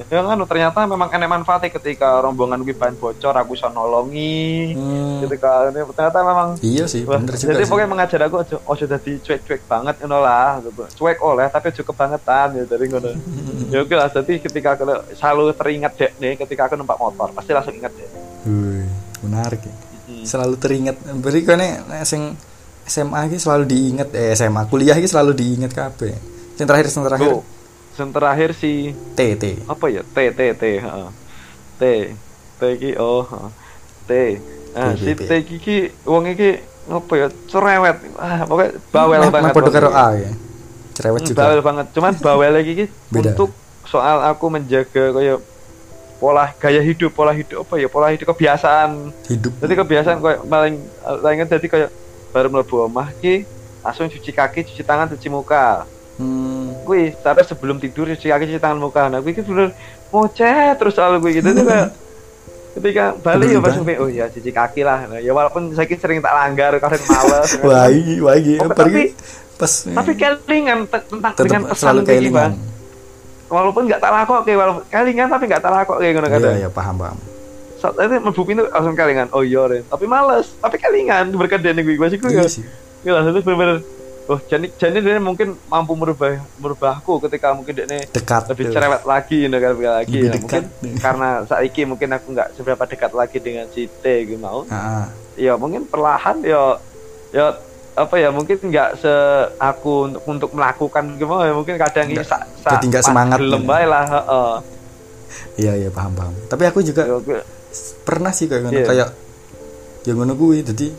[0.07, 5.19] ya kan ternyata memang enak manfaatnya ketika rombongan gue bocor aku bisa nolongi Hmm.
[5.21, 7.69] ketika ini ternyata memang Iya sih, bener juga jadi sih.
[7.69, 10.81] pokoknya mengajar aku ojo ojo jadi cuek-cuek banget ngono lah gitu.
[10.97, 13.11] Cuek oleh tapi ojo kebangetan ya dari ngono.
[13.67, 14.83] ya oke lah jadi ketika aku
[15.13, 18.09] selalu teringat dek nih ketika aku numpak motor pasti langsung ingat dek.
[18.43, 18.87] Wih,
[19.21, 19.73] menarik ya.
[20.07, 20.23] Hmm.
[20.23, 20.95] Selalu teringat.
[21.15, 22.33] Beri kene nek sing
[22.83, 26.15] SMA iki selalu diingat eh SMA kuliah iki selalu diingat kabeh.
[26.55, 27.41] Yang terakhir yang terakhir Tuh,
[27.93, 29.45] yang terakhir si T T.
[29.63, 31.09] apa ya T T T heeh.
[31.75, 31.83] T
[32.55, 33.25] T iki oh.
[34.01, 34.11] T
[34.71, 39.69] nah, si T, iki ki wong iki apa ya cerewet ah pokoknya bawel banget padha
[39.69, 39.97] karo iki.
[39.97, 40.31] A ya.
[40.91, 41.39] Cerewet Hmm, juga.
[41.41, 43.31] bawel banget cuman bawel lagi ki Beda.
[43.31, 43.49] untuk
[43.83, 45.39] soal aku menjaga kayak
[46.17, 49.51] pola gaya hidup pola hidup apa ya pola hidup kebiasaan Hidup.
[49.57, 51.89] jadi kebiasaan kayak paling paling jadi kayak
[52.29, 53.41] baru mlebu omah ki
[53.81, 55.83] langsung cuci kaki cuci tangan cuci muka
[56.21, 56.85] Hmm.
[56.85, 59.09] gue tapi sebelum tidur cuci kaki cuci tangan muka.
[59.09, 59.73] Nah gue bener
[60.13, 61.49] ngoceh terus soal gue gitu.
[61.49, 61.89] Tuh kayak
[62.71, 65.09] ketika balik ya pas sampai, oh ya cuci kaki lah.
[65.09, 67.49] Nah, ya walaupun saya sering tak langgar kadang males.
[67.67, 68.35] Wah, iki wah
[68.71, 69.13] pergi tapi-
[69.61, 72.53] pas tapi kelingan te- tentang dengan pesan selalu kayak
[73.51, 76.55] walaupun nggak tak lakok kayak walaupun kelingan tapi nggak tak lakok kayak ngono Iya, kadang.
[76.57, 77.17] iya, paham, paham.
[77.77, 79.27] saat itu mlebu pintu langsung kelingan.
[79.33, 80.53] Oh iya tapi males.
[80.57, 82.49] Tapi kelingan berkedene gue gue sih gue Iya ya.
[83.01, 83.77] Iya lah, itu bener-bener
[84.31, 88.47] Oh, jadi jadi dia mungkin mampu merubah merubahku ketika mungkin dia nih Dekat.
[88.47, 88.73] lebih tuh.
[88.73, 90.39] cerewet lagi gitu kan lagi Lebih Nah, dekat.
[90.39, 90.63] mungkin
[90.97, 95.59] karena saiki mungkin aku nggak seberapa dekat lagi dengan si T gitu mau Ah, ya
[95.59, 96.79] mungkin perlahan ya
[97.29, 97.59] ya
[97.91, 99.13] apa ya mungkin nggak se
[99.59, 103.61] aku untuk untuk melakukan gimana ya mungkin kadang ini Nggak- sa, sa, pas semangat gelem
[103.61, 103.83] gitu.
[103.83, 104.05] lah
[105.55, 106.33] Iya, iya, paham, paham.
[106.47, 107.43] Tapi aku juga Ya,
[108.03, 108.83] pernah sih kayak Iya.
[108.85, 109.09] kayak
[110.03, 110.91] yang ngono kuwi jadi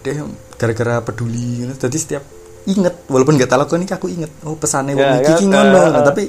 [0.00, 2.24] dia gara-gara peduli ngono jadi setiap
[2.62, 5.36] inget walaupun nggak tak lakoni aku inget oh pesannya Ya, wong iki kan?
[5.36, 6.04] ki ngono Ah, ah.
[6.04, 6.24] tapi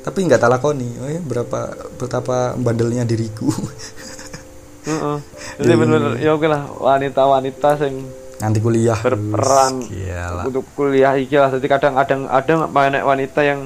[0.00, 1.58] tapi nggak tak lakoni oh ya berapa
[1.96, 3.48] betapa bandelnya diriku
[4.86, 5.16] heeh.
[5.58, 7.96] jadi Iya, bener-bener ya oke lah wanita-wanita yang
[8.36, 9.72] nanti kuliah Berperan.
[9.82, 10.42] Gila.
[10.44, 13.64] untuk kuliah iki lah jadi kadang-kadang ada banyak wanita yang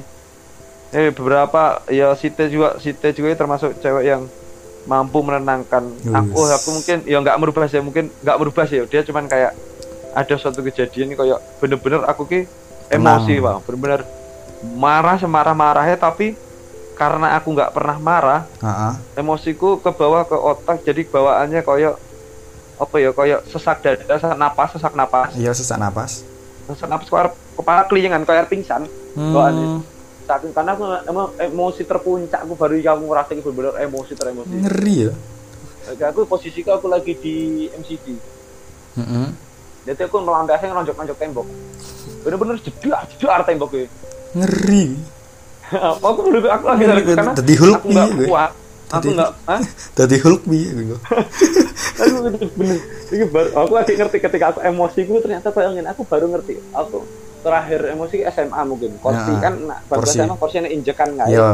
[0.90, 4.26] eh beberapa ya Site juga Site juga termasuk cewek yang
[4.84, 6.40] mampu menenangkan aku.
[6.40, 6.56] Wis.
[6.56, 8.80] aku mungkin ya nggak merubah sih mungkin nggak merubah sih.
[8.86, 9.52] Dia cuman kayak
[10.10, 12.40] ada suatu kejadian kayak bener-bener aku ki
[12.88, 13.22] Tenang.
[13.22, 13.58] emosi bang.
[13.64, 14.00] Bener-bener
[14.76, 16.36] marah semarah marahnya tapi
[16.92, 18.94] karena aku nggak pernah marah Ah, ah.
[19.16, 21.96] emosiku ke bawah ke otak jadi bawaannya kayak
[22.76, 25.32] apa ya kayak sesak dada sesak napas sesak napas.
[25.36, 26.24] Iya sesak napas.
[26.68, 28.84] Sesak napas kepala, kepala kelingan kayak pingsan.
[29.16, 29.66] Bawaannya.
[29.66, 29.99] hmm,
[30.31, 34.55] saking karena aku emang emosi terpuncak aku baru kamu ngerasain bener-bener emosi teremosi.
[34.62, 35.12] Ngeri ya?
[36.14, 38.14] Aku posisiku aku lagi di MCD
[38.95, 39.26] Mm-mm.
[39.89, 41.47] jadi aku melandasnya ngelonjok-ngelonjok tembok.
[42.22, 43.87] Bener-bener jedar tembok gue.
[44.39, 44.85] Ngeri.
[46.03, 48.51] Aku bener aku lagi dari karena Jadi Hulk aku nggak kuat.
[48.91, 49.31] Aku nggak
[49.95, 50.66] tadi Hulk bi
[52.03, 52.16] aku
[52.59, 52.78] bener.
[53.55, 57.07] Aku lagi ngerti ketika aku emosi gue ternyata bayangin aku baru ngerti aku
[57.41, 58.91] terakhir emosi SMA mungkin.
[58.97, 60.16] Kursi Ya, kan nah, kursi.
[60.16, 61.34] SMA kursinya injekan nggak ya?
[61.34, 61.51] Iya.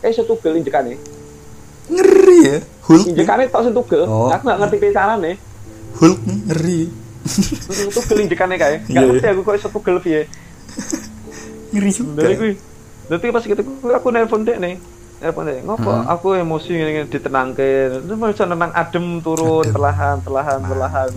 [0.00, 0.94] Eh setugel injekane.
[1.86, 3.10] Ngeri ya Hulk nih.
[3.14, 4.02] injekane tok sing tugel.
[4.04, 4.26] Oh.
[4.28, 5.32] aku gak ngerti piye carane
[5.96, 6.80] Hulk nih ngeri.
[7.88, 8.74] Tugel injekane kae.
[8.82, 9.08] Iya, gak iya.
[9.08, 10.22] ngerti aku kok setugel piye.
[11.68, 12.22] Ngeri juga.
[12.22, 12.52] Dari kuwi
[13.06, 14.74] Nanti pas gitu aku nelpon dek nih.
[15.16, 16.10] Nelpon dek ngopo Hmm.
[16.10, 17.70] aku emosi ngene ditenangke.
[18.02, 19.72] Itu bisa nenang adem turun Adem.
[19.72, 21.08] perlahan perlahan perlahan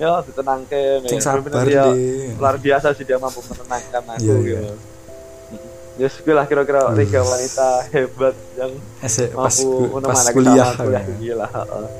[0.00, 2.40] ya ditenangke Sing sabar, dia Dek.
[2.40, 4.72] luar biasa sih dia mampu menenangkan aku Iya, gitu
[6.00, 8.72] ya gue lah kira-kira tiga wanita hebat yang
[9.04, 11.14] Ese, pas, mampu pas kuliah kuliah ya.
[11.20, 11.46] gila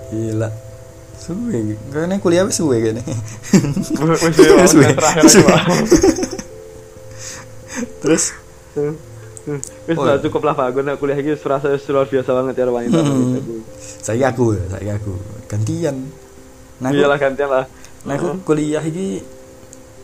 [0.08, 0.48] gila
[1.20, 3.16] suwe kayaknya kuliah wis suwe kayaknya ya,
[4.16, 4.80] aja,
[5.20, 5.34] wis.
[5.36, 5.64] Pak.
[8.00, 8.24] terus
[9.84, 10.20] Wis Oh, iya.
[10.20, 10.68] cukup lah Pak.
[10.72, 13.00] Gue kuliah iki serasa luar biasa banget ya wanita.
[13.00, 13.40] Hmm.
[14.00, 15.12] saya aku saya aku
[15.44, 15.96] gantian
[16.78, 17.64] nah Iyalah gantian lah.
[18.00, 19.20] Nah aku kuliah ini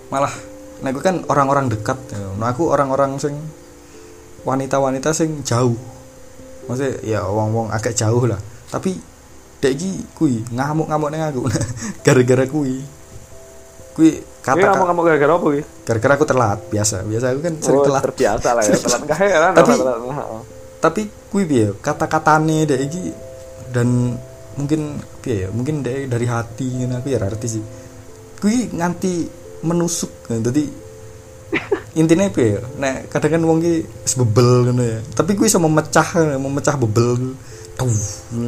[0.07, 0.33] malah
[0.79, 2.21] nah aku kan orang-orang dekat ya.
[2.37, 3.33] nah aku orang-orang sing
[4.43, 5.75] wanita-wanita sing jauh
[6.67, 8.39] maksudnya ya wong-wong agak jauh lah
[8.69, 8.99] tapi
[9.57, 11.41] dek iki kui ngamuk-ngamuk neng aku
[12.07, 12.85] gara-gara kui
[13.93, 14.11] kui
[14.47, 15.63] Ini kata kamu kamu gara-gara apa iki?
[15.83, 18.77] gara-gara aku telat biasa biasa aku kan sering Oh, telat terbiasa lah ya.
[18.87, 20.15] Telat enggak heran Tapi- telat, telat.
[20.15, 20.43] Heeh.
[20.77, 23.03] tapi kui piye kata-katane dek iki
[23.73, 24.15] dan
[24.55, 27.63] mungkin ya mungkin dek dari hati ngene aku ya ra ngerti sih
[28.47, 29.27] kui nganti
[29.67, 30.31] menusuk.
[30.31, 30.71] Jadi
[32.01, 33.75] intinya piye ya nek kadang kan wong ki
[34.23, 35.03] bebel ngono ya.
[35.03, 37.35] Tapi kui iso memecah memecah bebel
[37.75, 37.91] tuh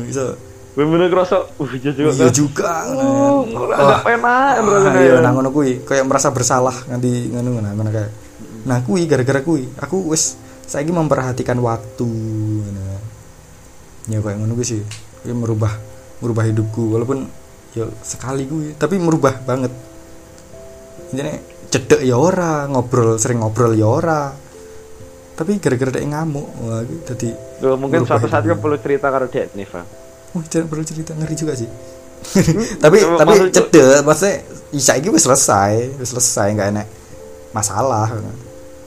[0.06, 0.38] iso.
[0.78, 2.14] Bener-bener kerasa, uh iya juga.
[2.14, 2.38] iya kan.
[2.38, 5.24] juga Uh, ngono agak enak rasanya iya ya.
[5.26, 8.10] nang ngono kuwi kayak merasa bersalah nganti ngono ngono ngono kayak.
[8.62, 10.38] Nah kuwi gara-gara kuwi aku wis
[10.70, 12.82] saiki memperhatikan waktu ngono.
[14.06, 14.82] Ya kayak ngono kuwi sih.
[15.26, 15.74] Kuwi merubah
[16.22, 17.26] merubah hidupku walaupun
[17.74, 19.70] ya sekali kuwi tapi merubah banget
[21.10, 21.34] intinya
[21.68, 24.32] cedek ya ora ngobrol sering ngobrol ya ora
[25.38, 27.30] tapi gara-gara dia ngamuk wah dadi
[27.62, 29.82] Loh, mungkin suatu saat kan perlu cerita karo Dek Niva.
[30.34, 31.66] Oh, jangan perlu cerita ngeri juga sih.
[32.82, 34.34] tapi Maksud- tapi cedek maksudnya
[34.74, 36.86] Isa ini selesai, selesai nggak enak
[37.50, 38.10] masalah.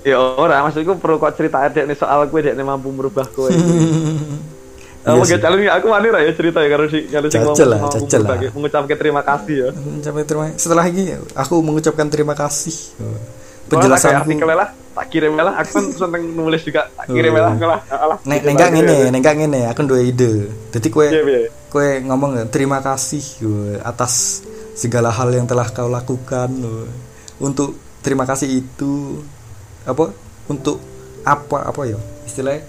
[0.03, 3.47] Ya ora, maksudku perlu kok cerita Dek nih soal gue Dek nih mampu merubah kowe.
[5.01, 5.33] Iya Aku sih.
[5.33, 8.21] gak calon aku wani ra ya cerita ya karo si karo si Jajal lah, jajal
[8.21, 8.37] lah.
[8.53, 9.69] mengucapkan terima kasih ya.
[9.99, 12.75] Sampai terima setelah ini aku mengucapkan terima kasih.
[13.65, 15.55] Penjelasan Penjelasanku artikel lah, tak kirim lah.
[15.57, 17.79] Aku kan seneng nulis juga, tak kirim lah lah.
[17.87, 18.17] Alah.
[18.27, 20.33] Nek nek gak ngene, nek gak ngene, aku duwe ide.
[20.75, 21.39] Jadi kue Iya, iya.
[21.71, 23.23] kue ngomong terima kasih
[23.81, 24.43] atas
[24.75, 26.51] segala hal yang telah kau lakukan.
[27.39, 27.73] Untuk
[28.03, 29.23] terima kasih itu
[29.81, 30.11] apa?
[30.45, 30.77] Untuk
[31.23, 31.97] apa apa ya?
[32.27, 32.67] Istilahnya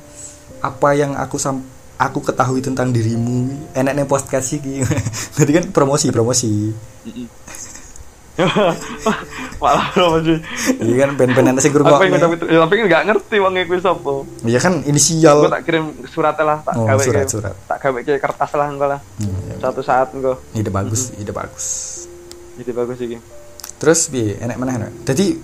[0.63, 1.67] apa yang aku sam
[2.03, 4.83] aku ketahui tentang dirimu enak nih podcast iki
[5.39, 6.75] jadi kan promosi promosi
[9.63, 10.41] Malah bro masih.
[10.81, 12.09] iya kan band-band anak sing Aku ngrungokne.
[12.09, 14.15] pengen tapi tapi kan gak ngerti wong iku sapa.
[14.43, 17.55] iya kan inisial Gue tak kirim surat lah, tak Oh, gawe surat, surat.
[17.63, 19.01] tak gawe ke kertas lah engko lah.
[19.21, 19.55] Hmm, ya.
[19.61, 20.41] Suatu saat engko.
[20.53, 21.67] ide bagus ide bagus
[22.55, 23.19] Jadi bagus iki.
[23.77, 25.35] terus bi enak mana enak jadi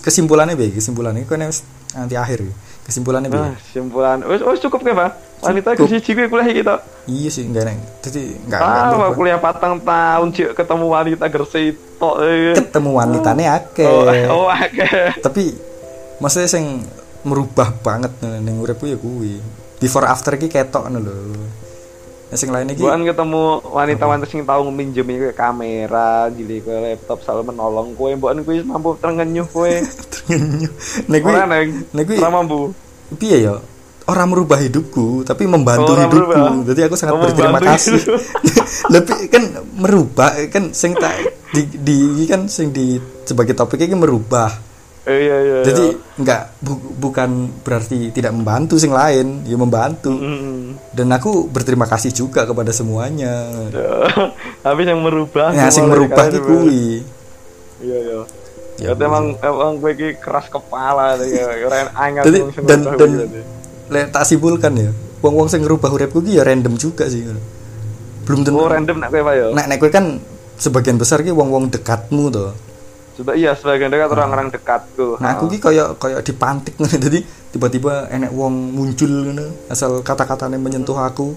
[0.00, 1.60] kesimpulannya bi kesimpulannya kau nanti
[1.92, 2.52] nanti akhir ya.
[2.82, 4.18] kesimpulannya bi Nah, simpulan.
[4.24, 5.10] Wis wis cukup kan, Pak?
[5.38, 6.80] Wanita siji kuwi kuliah iki tok.
[7.06, 11.62] iya sih enggak enak jadi enggak Ah, enggak kuliah patang tahun cik ketemu wanita gersi
[11.96, 12.14] tok.
[12.20, 12.52] eh.
[12.54, 14.88] ketemu wanitanya akeh Oh, oh, oke.
[15.18, 15.56] tapi
[16.18, 16.84] maksudnya sing
[17.20, 19.38] merubah banget ning uripku ya kuwi
[19.76, 21.16] before after iki ketok ngono lho
[22.28, 27.24] Nah, sing lain iki Bukan ketemu wanita-wanita sing tau minjem iki kamera, jili ke laptop
[27.24, 29.64] selalu menolong kowe, mbokan kuwi mampu trengenyuh kowe.
[31.08, 31.88] nek kuwi Ora neng.
[31.88, 32.76] nek kuwi Ora mampu.
[33.16, 33.56] piye ya
[34.08, 36.64] orang merubah hidupku tapi membantu Orang hidupku merubah.
[36.66, 38.00] jadi aku sangat Oh, berterima kasih
[38.94, 39.42] lebih kan
[39.74, 41.12] merubah kan sing tak
[41.50, 44.50] di, di kan sing di sebagai topiknya kan merubah
[45.04, 45.58] Eh, iya iya.
[45.62, 45.84] jadi
[46.18, 50.76] nggak bu- bukan berarti tidak membantu sing lain ya membantu Hmm.
[50.92, 53.48] dan aku berterima kasih juga kepada semuanya
[54.66, 55.48] Habis yang merubah.
[55.50, 56.44] nah sing merubah itu.
[57.80, 58.20] Iya iya.
[58.78, 61.56] Ya, Ya, emang emang iki keras kepala ya.
[61.64, 63.40] Wong sing dan dan tadi.
[63.88, 64.90] Le, tak simpulkan ya
[65.22, 67.26] wong-wong sing ngerubah uripku ki ya random juga sih.
[68.26, 68.60] Belum tentu.
[68.60, 69.50] Oh, random nak kowe ya.
[69.50, 70.22] nek nek kowe kan
[70.58, 72.50] sebagian besar ki wong-wong dekatmu tuh
[73.18, 75.18] Coba iya sebagian dekat orang-orang dekatku.
[75.18, 76.94] nah aku ki kayak kayak dipantik ngono.
[77.02, 77.18] Jadi
[77.50, 81.34] tiba-tiba enek wong muncul ngono asal kata-katanya menyentuh aku.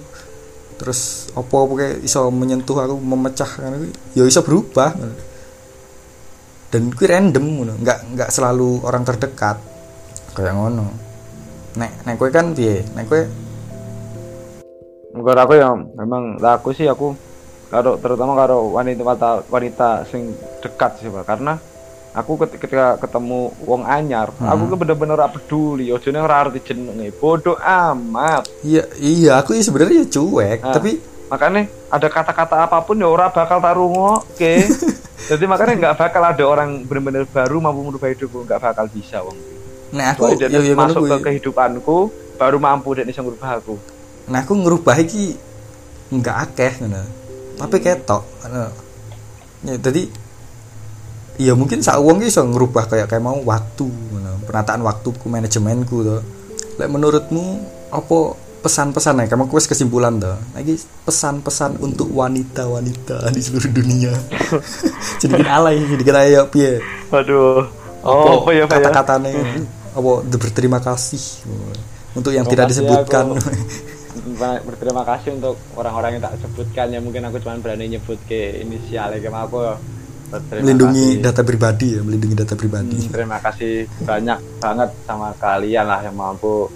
[0.77, 4.93] Terus opo opo kayak iso menyentuh aku memecah kuwi, ya iso berubah
[6.69, 7.73] dan kuwi random ngono.
[7.81, 9.57] Nggak nggak selalu orang terdekat.
[10.37, 11.10] Kayak ngono
[11.77, 12.83] nek nek kowe kan piye?
[12.95, 13.21] Nek kowe
[15.11, 17.11] Enggak aku ya memang aku sih aku
[17.67, 20.31] karo terutama karo wanita wanita, wanita sing
[20.63, 21.27] dekat sih Pak.
[21.27, 21.59] Karena
[22.15, 24.47] aku ketika ketemu wong anyar Hmm.
[24.47, 25.91] aku ke bener-bener ora peduli.
[25.91, 27.11] Ojo ning ora arti jenenge.
[27.19, 28.47] Bodoh amat.
[28.63, 30.91] Iya iya aku ya sebenarnya ya cuek Nah, tapi
[31.31, 34.53] makanya ada kata-kata apa pun ya ora bakal tak oke
[35.31, 39.39] jadi makanya nggak bakal ada orang bener-bener baru mampu merubah hidupku nggak bakal bisa wong
[39.91, 41.97] nah aku Soalnya dia ya, ya, masuk ke kehidupanku
[42.41, 43.77] baru mampu dan bisa merubah aku.
[44.33, 45.37] Nah aku ngerubah iki
[46.09, 47.03] nggak akeh ngono.
[47.61, 48.65] Tapi ketok ngono.
[49.61, 50.09] Ya jadi
[51.37, 54.41] iya mungkin sak wong iso ngerubah kayak kayak mau waktu ngono.
[54.49, 56.17] Penataan waktuku manajemenku to
[56.81, 57.61] lek menurutmu
[57.93, 58.19] apa
[58.61, 64.13] pesan-pesan ya kamu wis kesimpulan to lagi pesan-pesan untuk wanita-wanita di seluruh dunia.
[65.21, 66.81] Sedikit alay sedikit ayo piye?
[67.13, 67.69] Waduh.
[68.01, 68.89] Oh apa ya Pak, ya?
[68.89, 69.33] kata-katanya
[69.91, 71.45] apa berterima kasih?
[72.11, 73.25] Untuk yang Terima tidak disebutkan.
[74.11, 76.91] Banyak berterima kasih untuk orang-orang yang tak sebutkan.
[76.91, 79.59] Ya mungkin aku cuma berani nyebut ke inisialnya kayak aku
[80.59, 81.23] melindungi kasih.
[81.23, 82.99] data pribadi ya melindungi data pribadi.
[83.07, 86.67] Hmm, terima kasih banyak banget sama kalian lah yang mampu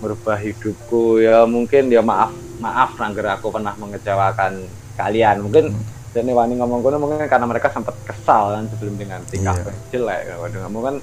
[0.00, 1.20] merubah hidupku.
[1.20, 4.64] Ya mungkin ya maaf maaf nangger aku pernah mengecewakan
[4.96, 5.44] kalian.
[5.44, 5.72] Mungkin
[6.16, 10.20] dan wani ngomong kono mungkin karena mereka sempat kesal kan sebelum dengan tingkah yang jelek.
[10.40, 10.94] Waduh kamu kan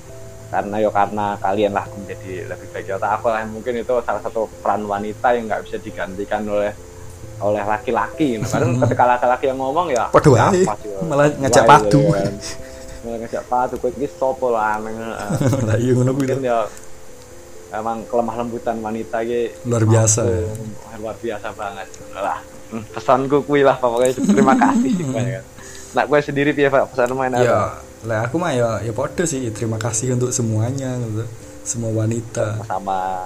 [0.52, 2.86] karena ya karena kalian lah aku menjadi lebih baik.
[2.88, 6.72] Ya aku lah mungkin itu salah satu peran wanita yang nggak bisa digantikan oleh
[7.44, 8.40] oleh laki-laki.
[8.40, 10.64] Nah, kadang ketika laki-laki yang ngomong ya ya wae.
[10.64, 11.00] apa sih, ya.
[11.04, 12.02] Malah ngajak padu.
[13.06, 14.98] malah ngajak padu kowe iki sopo lah aneh
[15.70, 16.66] lah iya ngono kuwi ya
[17.70, 20.98] emang kelemah lembutan wanita ki Luar biasa, mampu, ya.
[20.98, 21.88] luar biasa banget.
[22.18, 25.46] Lah Hmm, pesanku kuwi lah pokoknya terima kasih sih banyak kan
[25.96, 26.90] nah gue sendiri piye pak?
[26.92, 29.50] Pesan main ya apa lah aku mah ya ya podo sih.
[29.52, 31.26] Terima kasih untuk semuanya gitu.
[31.66, 32.62] Semua wanita.
[32.70, 33.26] Sama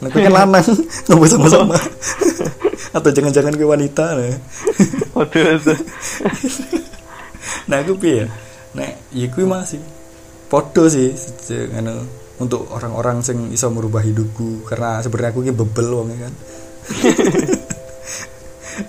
[0.00, 0.64] aku kan lanang.
[1.08, 1.76] Ngobrol sama-sama.
[2.96, 4.36] Atau jangan-jangan gue wanita nah.
[5.16, 5.60] Waduh
[7.64, 8.28] nah aku piye?
[8.76, 9.80] Nah ya kuwi masih
[10.48, 11.12] podo sih
[11.76, 12.04] anu,
[12.40, 14.68] untuk orang-orang sing iso merubah hidupku.
[14.68, 16.34] Karena sebenarnya aku ki bebel wong kan.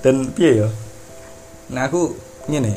[0.04, 0.70] Dan piye ya?
[1.72, 2.16] Nah aku
[2.52, 2.74] ngene.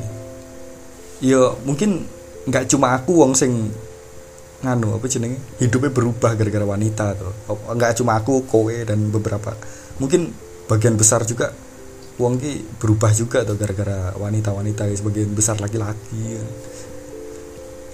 [1.19, 2.07] Ya mungkin
[2.49, 3.69] nggak cuma aku wong sing
[4.65, 5.39] nganu apa jenenge?
[5.63, 7.33] Hidupnya berubah gara-gara wanita tuh
[7.77, 9.55] nggak cuma aku kowe dan beberapa.
[10.03, 10.33] Mungkin
[10.67, 11.55] bagian besar juga
[12.19, 16.41] wong ki berubah juga tuh gara-gara wanita-wanita sebagian besar laki-laki.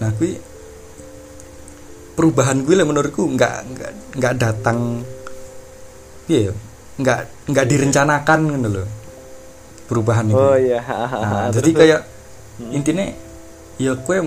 [0.00, 0.38] Nah kui
[2.14, 3.92] perubahan gue lah menurutku nggak nggak
[4.22, 5.02] nggak datang
[6.30, 6.52] iya ya,
[7.02, 8.88] nggak nggak direncanakan gitu loh
[9.90, 10.80] perubahan itu oh iya.
[11.24, 12.00] Nah, jadi kayak
[12.70, 13.04] intinya
[13.80, 14.22] ya kue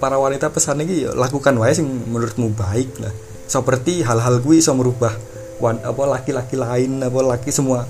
[0.00, 3.12] para wanita pesan ini ya lakukan wae sing menurutmu baik lah.
[3.44, 5.12] Seperti hal-hal gue bisa merubah
[5.60, 7.84] wan, apa laki-laki lain apa laki semua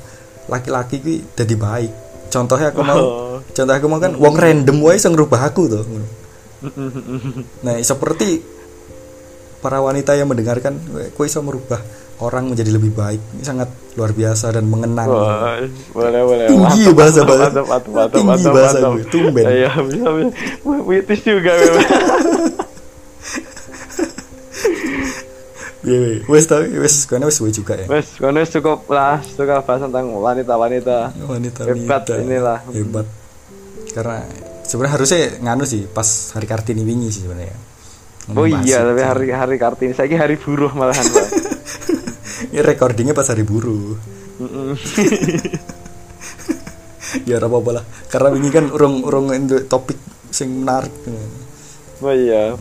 [0.51, 1.93] laki-laki gue jadi baik.
[2.31, 3.43] Contohnya aku mau Oh.
[3.51, 5.83] contoh aku mau kan wong random wae sing ngerubah aku tuh
[7.67, 8.41] nah seperti
[9.59, 10.79] para wanita yang mendengarkan
[11.13, 11.83] kue bisa merubah
[12.17, 15.59] orang menjadi lebih baik ini sangat luar biasa dan mengenang Wah,
[15.91, 17.43] boleh boleh Tinggi Mantap, bahasa, bahasa.
[17.45, 18.93] mantap, mantap, mantap, Tinggi mantap, bahasa mantap.
[18.93, 19.45] gue, tumben.
[19.47, 20.29] iya bisa bisa
[20.63, 21.85] Wah, Witis juga memang
[25.85, 27.85] Iya, wes tau, wes karena wes wes juga ya.
[27.85, 31.13] Wes, kono wis cukup lah, cukup bahas tentang wanita-wanita.
[31.29, 32.65] Wanita Hebat inilah.
[32.73, 33.05] Hebat.
[33.93, 34.25] Karena
[34.65, 37.53] sebenarnya harusnya nganu sih pas hari Kartini wingi sih sebenarnya.
[38.33, 41.05] Oh iya, tapi hari hari Kartini saya hari buruh malahan.
[42.55, 43.99] Ini recordingnya pas hari buruh.
[47.25, 47.85] Ya ora apa-apa lah.
[48.11, 49.95] Karena wingi kan urung-urung entuk topik
[50.35, 50.91] sing menarik.
[52.03, 52.59] Oh iya.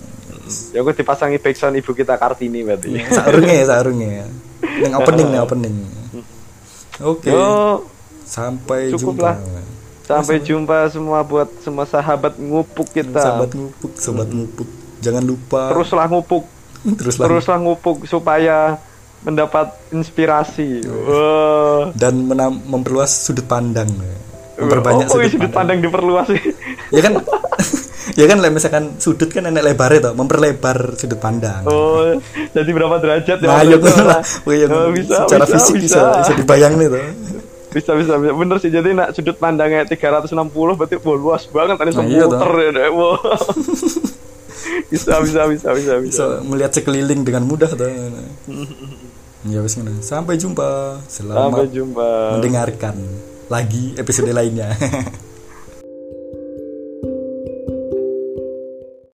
[0.70, 3.02] Ya aku dipasangi backsound ibu kita Kartini berarti.
[3.10, 4.30] Saurunge, saurunge.
[4.62, 5.76] Ning opening, ning opening.
[7.02, 7.34] Oke.
[7.34, 7.82] Yo,
[8.24, 9.26] Sampai Cukup jumpa.
[9.30, 9.38] lah.
[10.04, 13.24] sampai jumpa semua buat semua sahabat ngupuk kita.
[13.24, 14.68] Sahabat ngupuk, sobat ngupuk.
[15.00, 16.44] Jangan lupa Teruslah ngupuk,
[17.00, 18.78] teruslah teruslah ngupuk supaya
[19.24, 20.84] mendapat inspirasi.
[20.86, 21.90] Wah.
[21.94, 23.88] dan menam- memperluas sudut pandang
[24.54, 25.90] memperbanyak oh, oh, sudut, sudut pandang pandang.
[25.90, 26.42] diperluas sih.
[26.90, 27.14] ya kan
[28.20, 32.14] ya kan misalkan sudut kan enak lebarnya toh memperlebar sudut pandang Oh,
[32.54, 33.48] jadi berapa derajat ya?
[33.48, 33.90] nah ya itu?
[33.98, 34.22] lah
[34.70, 36.02] Oh, bisa, secara bisa, fisik bisa bisa.
[36.22, 37.02] bisa, dibayang nih toh
[37.74, 40.30] bisa bisa bisa bener sih jadi nak sudut pandangnya 360
[40.78, 43.18] berarti wah, luas banget tadi Nah, iya semuter ya wah.
[44.94, 47.90] bisa bisa bisa bisa bisa bisa melihat sekeliling dengan mudah toh
[49.48, 51.04] ya wes sampai jumpa.
[51.08, 52.10] Sampai selamat jumpa.
[52.40, 52.96] mendengarkan
[53.52, 54.72] lagi episode lainnya